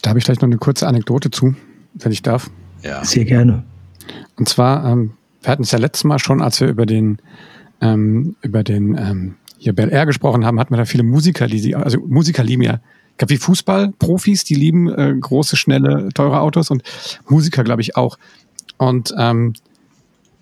[0.01, 1.55] Da habe ich vielleicht noch eine kurze Anekdote zu,
[1.93, 2.49] wenn ich darf.
[2.83, 3.03] Ja.
[3.03, 3.63] Sehr gerne.
[4.37, 7.19] Und zwar, ähm, wir hatten es ja letztes Mal schon, als wir über den,
[7.81, 11.59] ähm, über den ähm, hier Bel Air gesprochen haben, hatten wir da viele Musiker, die
[11.59, 12.79] sie, also Musiker lieben ja,
[13.11, 16.83] ich glaube, wie Fußballprofis, die lieben äh, große, schnelle, teure Autos und
[17.29, 18.17] Musiker, glaube ich, auch.
[18.77, 19.53] Und ähm,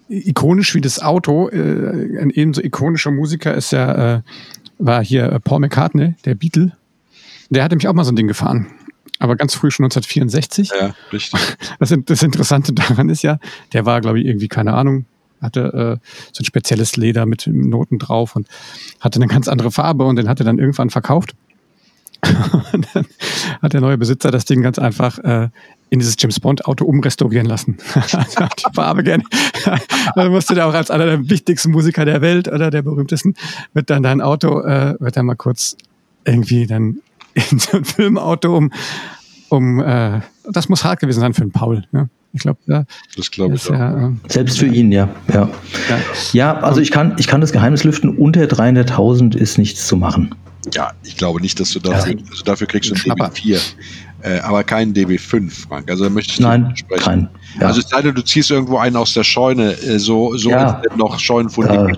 [0.07, 4.21] ikonisch wie das Auto, äh, ein ebenso ikonischer Musiker ist ja, äh,
[4.77, 6.71] war hier äh, Paul McCartney, der Beatle.
[7.49, 8.67] Der hatte mich auch mal so ein Ding gefahren.
[9.19, 10.71] Aber ganz früh schon 1964.
[10.79, 11.39] Ja, richtig.
[11.79, 13.39] Das, das Interessante daran ist ja,
[13.73, 15.05] der war, glaube ich, irgendwie, keine Ahnung,
[15.41, 18.47] hatte äh, so ein spezielles Leder mit Noten drauf und
[18.99, 21.35] hatte eine ganz andere Farbe und den hat er dann irgendwann verkauft.
[22.73, 23.05] und dann
[23.61, 25.49] hat der neue Besitzer das Ding ganz einfach äh,
[25.89, 27.77] in dieses James Bond Auto umrestaurieren lassen.
[27.93, 29.23] also die Farbe gerne.
[30.15, 33.35] dann musste der auch als einer der wichtigsten Musiker der Welt oder der berühmtesten,
[33.73, 35.77] wird dann dein Auto, äh, wird dann mal kurz
[36.25, 36.99] irgendwie dann
[37.51, 38.71] in so ein Filmauto um,
[39.49, 40.21] um äh,
[40.51, 41.85] das muss hart gewesen sein für den Paul.
[41.91, 42.09] Ne?
[42.33, 42.85] Ich glaube, ja,
[43.15, 43.73] das glaube ich auch.
[43.73, 45.09] Ja, äh, Selbst für ihn, ja.
[45.33, 45.49] Ja,
[45.89, 45.99] ja.
[46.33, 50.35] ja also ich kann, ich kann das Geheimnis lüften, unter 300.000 ist nichts zu machen.
[50.73, 52.25] Ja, ich glaube nicht, dass du dafür, ja.
[52.29, 53.59] also dafür kriegst du ein DB4,
[54.21, 55.89] äh, aber keinen DB5, Frank.
[55.89, 57.03] Also da möchte ich Nein, sprechen.
[57.03, 57.67] Kein, ja.
[57.67, 60.81] Also es sei denn, du ziehst irgendwo einen aus der Scheune, äh, so, so ja.
[60.97, 61.69] noch Scheunenfund.
[61.69, 61.95] Äh,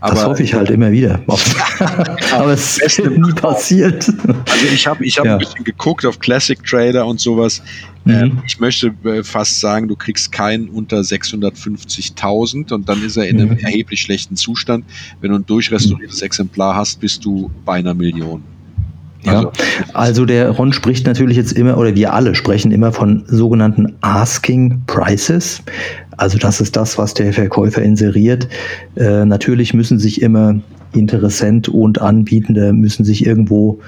[0.00, 1.20] das hoffe ich halt immer wieder.
[2.32, 4.08] aber es ist nie passiert.
[4.08, 5.32] Also ich habe ich hab ja.
[5.32, 7.60] ein bisschen geguckt auf Classic Trader und sowas.
[8.04, 8.12] Mhm.
[8.12, 13.26] Ähm, ich möchte äh, fast sagen, du kriegst keinen unter 650.000 und dann ist er
[13.26, 13.58] in einem mhm.
[13.58, 14.84] erheblich schlechten Zustand.
[15.20, 18.44] Wenn du ein durchrestauriertes Exemplar hast, bist du bei einer Million.
[19.24, 19.52] Ja, also,
[19.92, 24.82] also der Ron spricht natürlich jetzt immer, oder wir alle sprechen immer von sogenannten Asking
[24.86, 25.62] Prices.
[26.16, 28.48] Also das ist das, was der Verkäufer inseriert.
[28.96, 30.60] Äh, natürlich müssen sich immer
[30.92, 33.80] Interessent und Anbietende müssen sich irgendwo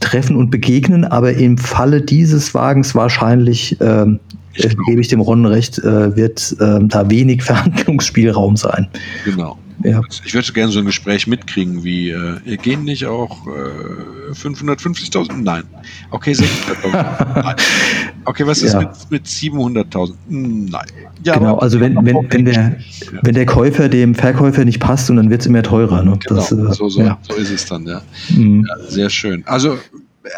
[0.00, 4.20] treffen und begegnen, aber im Falle dieses Wagens wahrscheinlich, ähm,
[4.64, 8.88] äh, gebe ich dem Ron recht, äh, wird äh, da wenig Verhandlungsspielraum sein.
[9.24, 9.58] Genau.
[9.84, 10.00] Ja.
[10.24, 15.42] Ich würde gerne so ein Gespräch mitkriegen, wie äh, gehen nicht auch äh, 550.000?
[15.42, 15.62] Nein.
[16.10, 17.60] Okay, 600.000.
[18.24, 18.80] okay, was ist ja.
[18.80, 20.14] mit, mit 700.000?
[20.28, 20.86] Nein.
[21.24, 22.76] Ja, genau, also wenn, wenn, wenn, der,
[23.22, 26.02] wenn der Käufer dem Verkäufer nicht passt und dann wird es immer teurer.
[26.02, 26.18] Ne?
[26.26, 27.18] Genau, das, äh, so, so, ja.
[27.22, 28.02] so ist es dann, ja.
[28.30, 28.66] Mhm.
[28.68, 28.88] ja.
[28.88, 29.44] Sehr schön.
[29.46, 29.78] Also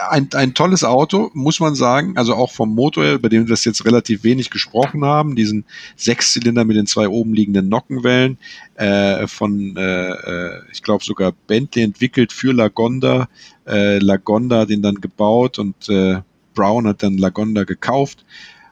[0.09, 2.17] ein, ein tolles Auto, muss man sagen.
[2.17, 5.37] Also auch vom Motor, her, über den wir jetzt relativ wenig gesprochen haben.
[5.37, 5.65] Diesen
[5.97, 8.39] Sechszylinder mit den zwei oben liegenden Nockenwellen
[8.75, 13.29] äh, von, äh, äh ich glaube sogar Bentley entwickelt für Lagonda.
[13.67, 16.21] Äh, Lagonda hat ihn dann gebaut und äh,
[16.55, 18.25] Brown hat dann Lagonda gekauft.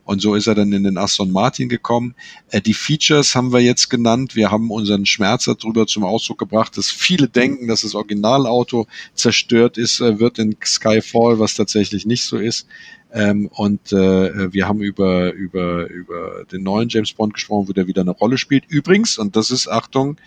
[0.09, 2.15] Und so ist er dann in den Aston Martin gekommen.
[2.51, 4.35] Äh, die Features haben wir jetzt genannt.
[4.37, 9.77] Wir haben unseren Schmerz darüber zum Ausdruck gebracht, dass viele denken, dass das Originalauto zerstört
[9.77, 12.67] ist, äh, wird in Skyfall, was tatsächlich nicht so ist.
[13.13, 17.87] Ähm, und äh, wir haben über, über, über den neuen James Bond gesprochen, wo der
[17.87, 18.65] wieder eine Rolle spielt.
[18.69, 20.19] Übrigens, und das ist, Achtung,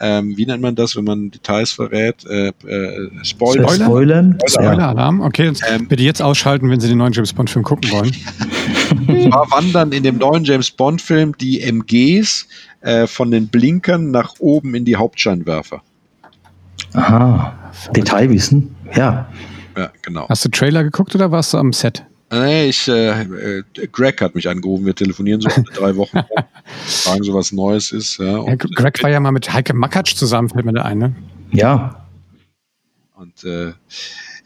[0.00, 2.24] ähm, wie nennt man das, wenn man Details verrät?
[2.26, 3.68] Äh, äh, Spoiler.
[3.68, 4.38] Spoilern?
[4.46, 5.20] Spoiler-Alarm.
[5.20, 8.12] Okay, ähm, bitte jetzt ausschalten, wenn Sie den neuen James Bond-Film gucken wollen.
[9.30, 12.46] zwar wandern in dem neuen James Bond-Film die MGs
[12.82, 15.82] äh, von den Blinkern nach oben in die Hauptscheinwerfer.
[16.94, 17.52] Aha,
[17.94, 19.28] Detailwissen, ja.
[19.76, 20.28] Ja, genau.
[20.28, 22.04] Hast du Trailer geguckt oder warst du am Set?
[22.30, 26.18] Nee, ich, äh, äh, Greg hat mich angerufen, wir telefonieren so alle drei Wochen,
[26.86, 28.18] fragen so, was Neues ist.
[28.18, 31.16] Ja, ja Greg war ja mal mit Heike Makatsch zusammen, fällt mir da ein, ne?
[31.52, 32.06] Ja.
[33.14, 33.72] Und äh,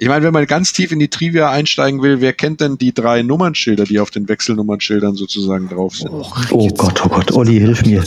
[0.03, 2.93] ich meine, wenn man ganz tief in die Trivia einsteigen will, wer kennt denn die
[2.93, 6.11] drei Nummernschilder, die auf den Wechselnummernschildern sozusagen drauf sind?
[6.11, 8.03] Oh, oh Gott, oh Gott, Olli, hilf mir.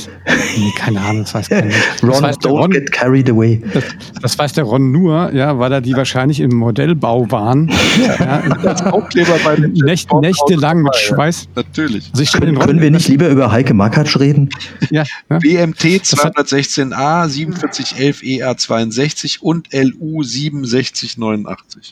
[0.57, 1.73] Nee, keine Ahnung, das weiß keiner.
[2.03, 3.63] Ron, das weiß don't Ron, get carried away.
[3.73, 3.85] Das,
[4.21, 7.71] das, weiß der Ron nur, ja, weil er die wahrscheinlich im Modellbau waren.
[8.05, 11.47] Ja, Als Aufkleber bei den Nächt, Nächtelang mit Schweiß.
[11.55, 12.11] Natürlich.
[12.13, 14.49] Also können, können wir nicht lieber über Heike Makatsch reden?
[14.91, 15.37] Ja, ja.
[15.37, 21.84] BMT 216a, 4711 EA62 und LU 6789.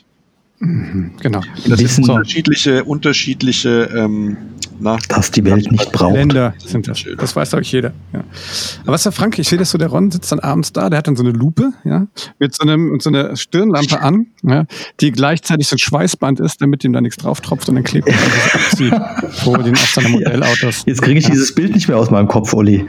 [0.64, 1.40] Mhm, genau.
[1.66, 4.36] Das sind unterschiedliche, unterschiedliche ähm,
[4.80, 6.14] na, dass die Welt nicht braucht.
[6.14, 7.04] Länder sind das.
[7.18, 7.92] Das weiß, glaube ich, jeder.
[8.12, 8.24] Ja.
[8.82, 9.38] Aber was ist der Frank?
[9.38, 11.32] Ich sehe das so, der Ron sitzt dann abends da, der hat dann so eine
[11.32, 12.06] Lupe, ja,
[12.38, 14.64] mit so, einem, mit so einer Stirnlampe an, ja,
[15.00, 18.08] die gleichzeitig so ein Schweißband ist, damit ihm da nichts drauf tropft und dann klebt
[18.08, 20.84] er das vor den auf seine Modellautos.
[20.86, 21.30] Jetzt kriege ich ja.
[21.30, 22.86] dieses Bild nicht mehr aus meinem Kopf, Olli.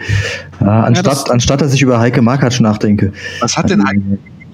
[0.59, 3.13] Ja, anstatt, anstatt dass ich über Heike Markatsch nachdenke.
[3.39, 4.01] Was hat denn Heike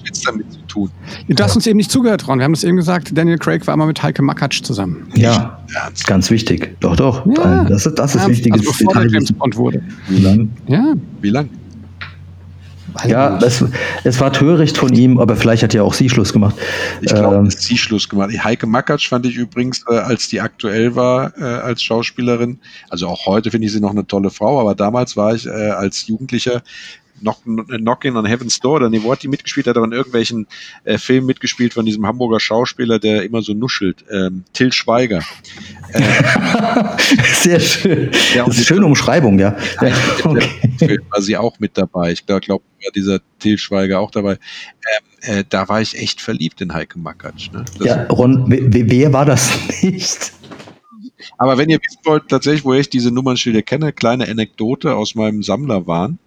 [0.05, 0.91] jetzt damit zu tun?
[1.27, 2.39] Du hast uns eben nicht zugehört, Ron.
[2.39, 5.07] Wir haben es eben gesagt, Daniel Craig war mal mit Heike Makatsch zusammen.
[5.15, 6.07] Ja, Ernst?
[6.07, 6.75] ganz wichtig.
[6.79, 7.25] Doch, doch.
[7.37, 7.65] Ja.
[7.65, 8.53] Das, ist, das ist wichtig.
[8.53, 9.11] Also bevor Detail.
[9.11, 9.83] James Bond wurde.
[10.07, 10.49] Wie lang?
[10.67, 10.93] Ja.
[11.21, 11.49] Wie lang?
[13.07, 13.63] Ja, das,
[14.03, 16.55] es war töricht von ihm, aber vielleicht hat ja auch sie Schluss gemacht.
[17.01, 18.31] Ich glaube, ähm, sie Schluss gemacht.
[18.43, 22.59] Heike Makatsch fand ich übrigens, äh, als die aktuell war äh, als Schauspielerin,
[22.89, 25.49] also auch heute finde ich sie noch eine tolle Frau, aber damals war ich äh,
[25.49, 26.63] als Jugendlicher
[27.21, 29.67] Knocking on Heaven's Door oder nee, wo hat die mitgespielt?
[29.67, 30.47] Hat aber in irgendwelchen
[30.83, 34.03] äh, Filmen mitgespielt von diesem Hamburger Schauspieler, der immer so nuschelt.
[34.11, 35.21] Ähm, Till Schweiger.
[35.93, 36.01] Äh,
[37.33, 38.11] Sehr schön.
[38.35, 39.55] Ja, das ist eine schöne Umschreibung, ja.
[39.81, 39.93] ja
[40.23, 40.99] okay.
[41.09, 42.11] War sie auch mit dabei.
[42.11, 44.33] Ich glaube, glaub, war dieser Till Schweiger auch dabei.
[44.33, 47.51] Ähm, äh, da war ich echt verliebt in Heike Makatsch.
[47.51, 47.65] Ne?
[47.79, 49.51] ja, Ron, wer war das
[49.81, 50.33] nicht?
[51.37, 55.43] Aber wenn ihr wissen wollt, tatsächlich, woher ich diese Nummernschilder kenne, kleine Anekdote aus meinem
[55.43, 56.19] Sammlerwahn.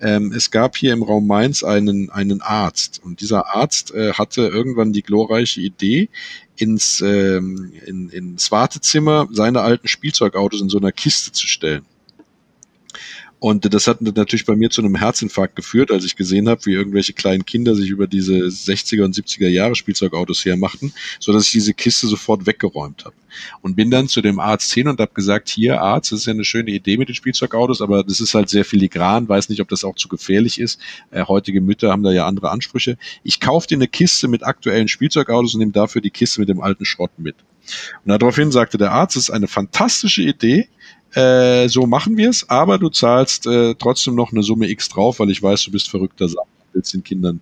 [0.00, 4.42] Ähm, es gab hier im Raum Mainz einen, einen Arzt und dieser Arzt äh, hatte
[4.42, 6.08] irgendwann die glorreiche Idee,
[6.56, 11.84] ins, ähm, in, ins Wartezimmer seine alten Spielzeugautos in so einer Kiste zu stellen.
[13.46, 16.72] Und das hat natürlich bei mir zu einem Herzinfarkt geführt, als ich gesehen habe, wie
[16.72, 21.52] irgendwelche kleinen Kinder sich über diese 60er und 70er Jahre Spielzeugautos hermachten, so dass ich
[21.52, 23.14] diese Kiste sofort weggeräumt habe.
[23.62, 26.32] Und bin dann zu dem Arzt hin und habe gesagt, hier Arzt, das ist ja
[26.32, 29.68] eine schöne Idee mit den Spielzeugautos, aber das ist halt sehr filigran, weiß nicht, ob
[29.68, 30.80] das auch zu gefährlich ist.
[31.12, 32.98] Äh, heutige Mütter haben da ja andere Ansprüche.
[33.22, 36.60] Ich kaufe dir eine Kiste mit aktuellen Spielzeugautos und nehme dafür die Kiste mit dem
[36.60, 37.36] alten Schrott mit.
[38.04, 40.68] Und daraufhin sagte der Arzt, das ist eine fantastische Idee,
[41.16, 45.18] äh, so machen wir es, aber du zahlst äh, trotzdem noch eine Summe X drauf,
[45.18, 47.40] weil ich weiß, du bist verrückter Sammler, willst den Kindern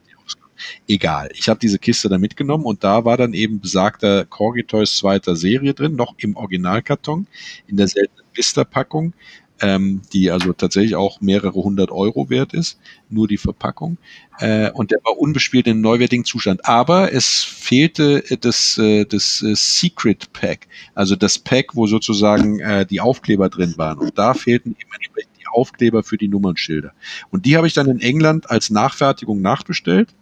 [0.86, 1.30] Egal.
[1.34, 5.34] Ich habe diese Kiste da mitgenommen und da war dann eben besagter Corgi Toys zweiter
[5.34, 7.26] Serie drin, noch im Originalkarton,
[7.66, 9.14] in der seltenen Blisterpackung
[9.60, 12.78] ähm, die also tatsächlich auch mehrere hundert Euro wert ist,
[13.08, 13.98] nur die Verpackung.
[14.38, 16.66] Äh, und der war unbespielt in neuwertigen Zustand.
[16.66, 22.84] Aber es fehlte das, äh, das äh, Secret Pack, also das Pack, wo sozusagen äh,
[22.84, 23.98] die Aufkleber drin waren.
[23.98, 26.92] Und da fehlten eben die Aufkleber für die Nummernschilder.
[27.30, 30.14] Und die habe ich dann in England als Nachfertigung nachbestellt.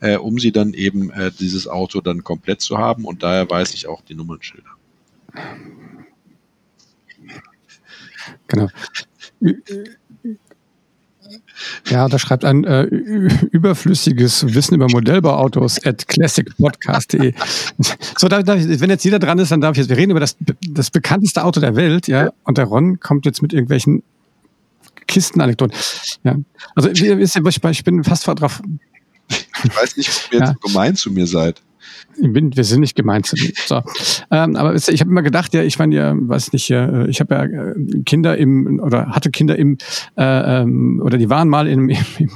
[0.00, 3.72] Äh, um sie dann eben äh, dieses Auto dann komplett zu haben und daher weiß
[3.72, 4.68] ich auch die Nummernschilder.
[8.48, 8.68] Genau.
[11.88, 17.34] Ja, da schreibt ein äh, überflüssiges Wissen über Modellbauautos at classicpodcast.de.
[18.18, 20.10] So, darf, darf ich, wenn jetzt jeder dran ist, dann darf ich jetzt, wir reden
[20.10, 24.02] über das, das bekannteste Auto der Welt, ja, und der Ron kommt jetzt mit irgendwelchen
[25.06, 25.76] Kistenanekdoten.
[26.24, 26.36] Ja.
[26.74, 28.62] Also, ja, ich bin fast drauf.
[29.64, 30.56] Ich weiß nicht, ob ihr jetzt ja.
[30.66, 31.62] gemein zu mir seid.
[32.16, 33.32] Wir sind nicht gemeint.
[33.66, 33.82] So.
[34.30, 37.34] Ähm, aber ich habe immer gedacht, ja, ich meine ja, weiß nicht, äh, ich habe
[37.34, 39.78] ja äh, Kinder im oder hatte Kinder im
[40.16, 41.88] äh, ähm, oder die waren mal im,
[42.18, 42.30] im,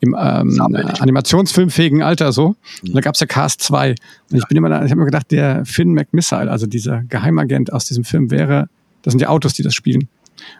[0.00, 0.60] im ähm,
[1.00, 2.56] animationsfilmfähigen Alter so.
[2.82, 3.94] Und da gab's ja Cast 2.
[4.30, 7.86] Und ich bin immer, ich habe immer gedacht, der Finn McMissile, also dieser Geheimagent aus
[7.86, 8.68] diesem Film, wäre,
[9.02, 10.08] das sind die Autos, die das spielen.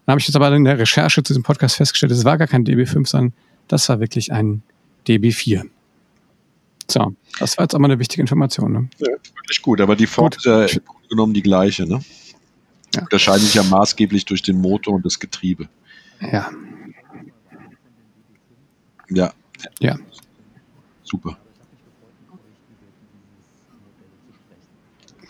[0.07, 2.49] Dann habe ich jetzt aber in der Recherche zu diesem Podcast festgestellt, es war gar
[2.49, 3.33] kein DB5, sondern
[3.69, 4.63] das war wirklich ein
[5.07, 5.65] DB4.
[6.91, 8.73] So, das war jetzt auch mal eine wichtige Information.
[8.73, 8.89] Ne?
[8.99, 11.87] Ja, wirklich gut, aber die Form ist ja im Grunde genommen die gleiche.
[11.87, 12.01] Ne?
[12.95, 13.03] Ja.
[13.03, 15.69] Unterscheiden sich ja maßgeblich durch den Motor und das Getriebe.
[16.21, 16.51] Ja.
[19.11, 19.33] Ja.
[19.81, 19.99] Ja.
[21.03, 21.37] Super.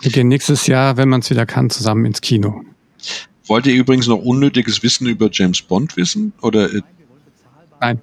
[0.01, 2.63] Wir gehen nächstes Jahr, wenn man es wieder kann, zusammen ins Kino.
[3.47, 6.33] Wollt ihr übrigens noch unnötiges Wissen über James Bond wissen?
[6.41, 6.73] Oder?
[6.73, 6.83] Äh,
[7.81, 8.01] Nein.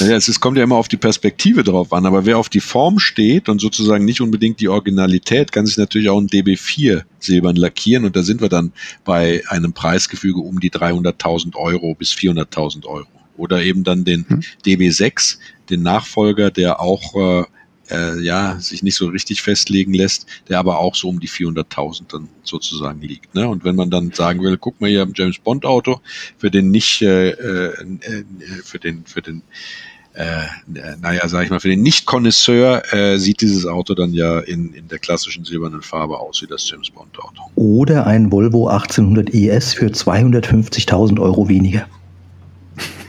[0.00, 2.60] Ja, es ist, kommt ja immer auf die Perspektive drauf an, aber wer auf die
[2.60, 7.56] Form steht und sozusagen nicht unbedingt die Originalität, kann sich natürlich auch ein DB4 silbern
[7.56, 8.72] lackieren und da sind wir dann
[9.04, 13.06] bei einem Preisgefüge um die 300.000 Euro bis 400.000 Euro.
[13.36, 14.40] Oder eben dann den hm.
[14.64, 15.38] DB6,
[15.70, 17.44] den Nachfolger, der auch äh,
[17.90, 22.04] äh, ja, sich nicht so richtig festlegen lässt, der aber auch so um die 400.000
[22.08, 23.34] dann sozusagen liegt.
[23.34, 23.48] Ne?
[23.48, 26.00] Und wenn man dann sagen will, guck mal hier am James Bond Auto,
[26.38, 28.24] für den nicht, äh, äh, äh
[28.62, 29.42] für den, für den
[30.20, 34.74] äh, naja, sag ich mal, für den Nicht-Konnoisseur äh, sieht dieses Auto dann ja in,
[34.74, 37.42] in der klassischen silbernen Farbe aus wie das James Bond Auto.
[37.54, 41.86] Oder ein Volvo 1800 ES für 250.000 Euro weniger.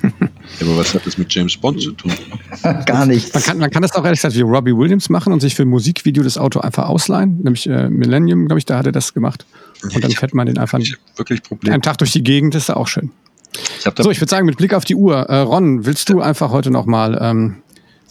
[0.04, 2.12] Ja, aber was hat das mit James Bond zu tun?
[2.86, 3.34] Gar nichts.
[3.34, 5.64] Man kann, man kann das auch ehrlich gesagt wie Robbie Williams machen und sich für
[5.64, 7.40] ein Musikvideo das Auto einfach ausleihen.
[7.44, 9.46] Nämlich äh, Millennium, glaube ich, da hat er das gemacht.
[9.84, 10.80] Und dann fährt man den einfach
[11.16, 11.74] wirklich Probleme.
[11.74, 13.12] einen Tag durch die Gegend, ist da auch schön.
[13.84, 16.52] Ich So, ich würde sagen, mit Blick auf die Uhr, äh, Ron, willst du einfach
[16.52, 17.64] heute nochmal ähm,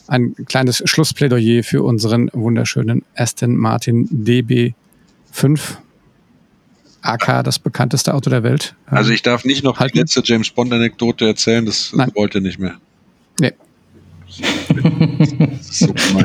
[0.08, 4.74] ein kleines Schlussplädoyer für unseren wunderschönen Aston Martin DB5
[7.02, 8.74] AK, das bekannteste Auto der Welt?
[8.90, 9.92] Ähm, also ich darf nicht noch Halten?
[9.92, 12.10] die letzte James Bond-Anekdote erzählen, das Nein.
[12.14, 12.74] wollte nicht mehr.
[13.40, 13.52] nee.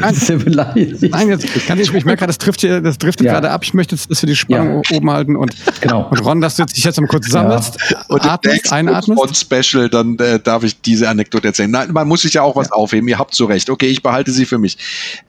[0.01, 0.37] Das ist so.
[0.47, 0.97] Nein.
[1.01, 3.33] Nein, jetzt kann ich, ich merke gerade, das trifft hier, das driftet Ja.
[3.33, 3.63] gerade ab.
[3.63, 4.97] Ich möchte jetzt, dass wir die Spannung Ja.
[4.97, 6.07] oben halten und, Genau.
[6.09, 7.77] und Ron, dass du dich jetzt mal kurz sammelst,
[8.07, 9.19] Und im atmest, einatmest.
[9.19, 11.71] Bond-Special, dann äh, darf ich diese Anekdote erzählen.
[11.71, 13.07] Nein, man muss sich ja auch was aufheben.
[13.07, 13.69] Ihr habt so recht.
[13.69, 14.77] Okay, ich behalte sie für mich.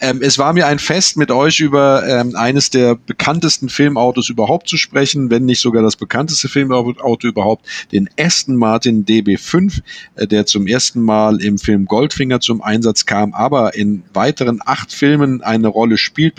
[0.01, 4.68] Ähm, es war mir ein Fest, mit euch über ähm, eines der bekanntesten Filmautos überhaupt
[4.68, 9.81] zu sprechen, wenn nicht sogar das bekannteste Filmauto überhaupt, den Aston Martin DB5,
[10.16, 14.93] äh, der zum ersten Mal im Film Goldfinger zum Einsatz kam, aber in weiteren acht
[14.93, 16.35] Filmen eine Rolle spielt,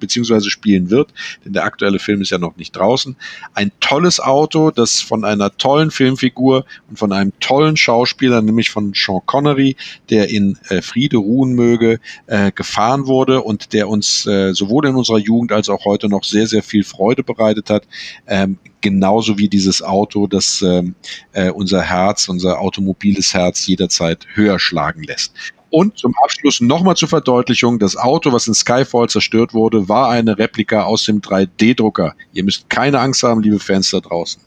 [0.00, 1.12] beziehungsweise spielen wird,
[1.44, 3.16] denn der aktuelle Film ist ja noch nicht draußen.
[3.54, 8.92] Ein tolles Auto, das von einer tollen Filmfigur und von einem tollen Schauspieler, nämlich von
[8.94, 9.76] Sean Connery,
[10.10, 14.96] der in äh, Friede ruhen möge, äh, gefahren wurde und der uns äh, sowohl in
[14.96, 17.84] unserer Jugend als auch heute noch sehr, sehr viel Freude bereitet hat.
[18.26, 20.94] Ähm, genauso wie dieses Auto, das ähm,
[21.32, 25.34] äh, unser Herz, unser automobiles Herz jederzeit höher schlagen lässt.
[25.72, 30.36] Und zum Abschluss nochmal zur Verdeutlichung, das Auto, was in Skyfall zerstört wurde, war eine
[30.36, 32.14] Replika aus dem 3D-Drucker.
[32.34, 34.42] Ihr müsst keine Angst haben, liebe Fans da draußen.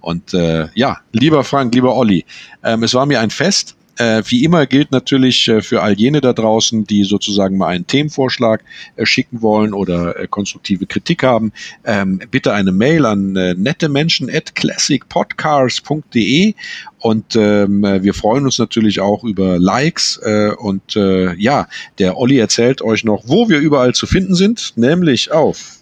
[0.00, 2.24] Und äh, ja, lieber Frank, lieber Olli,
[2.64, 3.76] ähm, es war mir ein Fest.
[3.98, 7.86] Äh, wie immer gilt natürlich äh, für all jene da draußen, die sozusagen mal einen
[7.86, 8.64] Themenvorschlag
[8.96, 11.52] äh, schicken wollen oder äh, konstruktive Kritik haben,
[11.84, 16.54] ähm, bitte eine Mail an äh, nettemenschen at classicpodcars.de
[16.98, 21.68] und ähm, äh, wir freuen uns natürlich auch über Likes äh, und äh, ja,
[21.98, 25.81] der Olli erzählt euch noch, wo wir überall zu finden sind, nämlich auf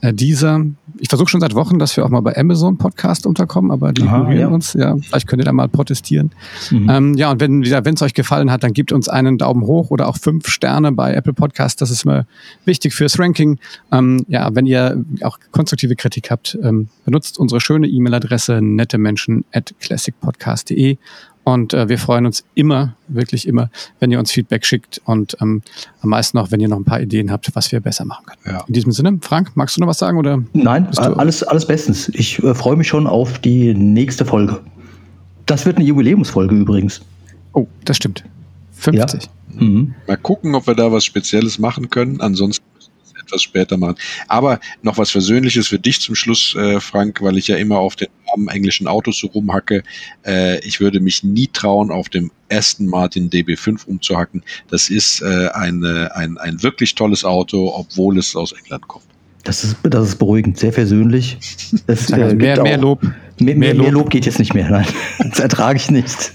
[0.00, 0.64] äh, dieser.
[1.04, 4.04] Ich versuche schon seit Wochen, dass wir auch mal bei Amazon Podcast unterkommen, aber die
[4.04, 4.48] Aha, ignorieren ja.
[4.48, 4.72] uns.
[4.72, 6.30] Ja, vielleicht könnt ihr da mal protestieren.
[6.70, 6.88] Mhm.
[6.88, 10.08] Ähm, ja, und wenn es euch gefallen hat, dann gebt uns einen Daumen hoch oder
[10.08, 11.82] auch fünf Sterne bei Apple Podcast.
[11.82, 12.24] Das ist immer
[12.64, 13.58] wichtig fürs Ranking.
[13.92, 19.74] Ähm, ja, wenn ihr auch konstruktive Kritik habt, ähm, benutzt unsere schöne E-Mail-Adresse nettemenschen at
[19.80, 20.96] classicpodcast.de.
[21.44, 23.70] Und äh, wir freuen uns immer, wirklich immer,
[24.00, 25.62] wenn ihr uns Feedback schickt und ähm,
[26.00, 28.56] am meisten noch, wenn ihr noch ein paar Ideen habt, was wir besser machen können.
[28.56, 28.64] Ja.
[28.66, 30.16] In diesem Sinne, Frank, magst du noch was sagen?
[30.16, 30.42] Oder?
[30.54, 32.08] Nein, alles, alles bestens.
[32.14, 34.60] Ich äh, freue mich schon auf die nächste Folge.
[35.44, 37.02] Das wird eine Jubiläumsfolge übrigens.
[37.52, 38.24] Oh, das stimmt.
[38.72, 39.28] 50.
[39.52, 39.94] Mhm.
[40.08, 42.20] Mal gucken, ob wir da was Spezielles machen können.
[42.22, 42.64] Ansonsten
[43.34, 43.96] etwas später machen.
[44.28, 47.96] Aber noch was Versöhnliches für dich zum Schluss, äh, Frank, weil ich ja immer auf
[47.96, 49.82] den armen englischen Autos so rumhacke.
[50.24, 54.42] Äh, ich würde mich nie trauen, auf dem Aston Martin DB5 umzuhacken.
[54.68, 59.13] Das ist äh, eine, ein, ein wirklich tolles Auto, obwohl es aus England kommt.
[59.44, 61.38] Das, ist, das ist beruhigend, sehr versöhnlich.
[61.86, 63.02] Das, Sag also äh, mehr, mehr Lob.
[63.38, 63.90] Mehr, mehr, mehr.
[63.90, 64.70] Lob geht jetzt nicht mehr.
[64.70, 64.86] Nein,
[65.18, 66.32] das ertrage ich nicht.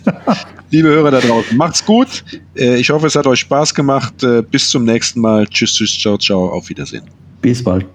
[0.70, 2.24] Liebe Hörer da draußen, macht's gut.
[2.56, 4.24] Äh, ich hoffe, es hat euch Spaß gemacht.
[4.24, 5.48] Äh, bis zum nächsten Mal.
[5.48, 6.50] Tschüss, tschüss, ciao, ciao.
[6.50, 7.04] Auf Wiedersehen.
[7.42, 7.86] Bis bald.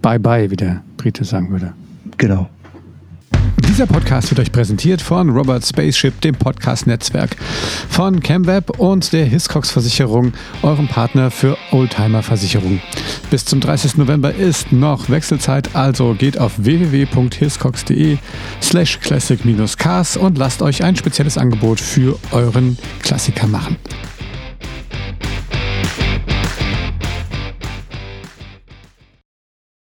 [0.00, 1.72] Bye bye, wie der Brite sagen würde.
[2.16, 2.48] Genau.
[3.80, 7.34] Dieser Podcast wird euch präsentiert von Robert Spaceship, dem Podcast-Netzwerk,
[7.88, 12.82] von CamWeb und der Hiscox Versicherung, eurem Partner für Oldtimer-Versicherung.
[13.30, 13.96] Bis zum 30.
[13.96, 18.18] November ist noch Wechselzeit, also geht auf www.hiscox.de
[18.60, 23.78] slash classic-cars und lasst euch ein spezielles Angebot für euren Klassiker machen.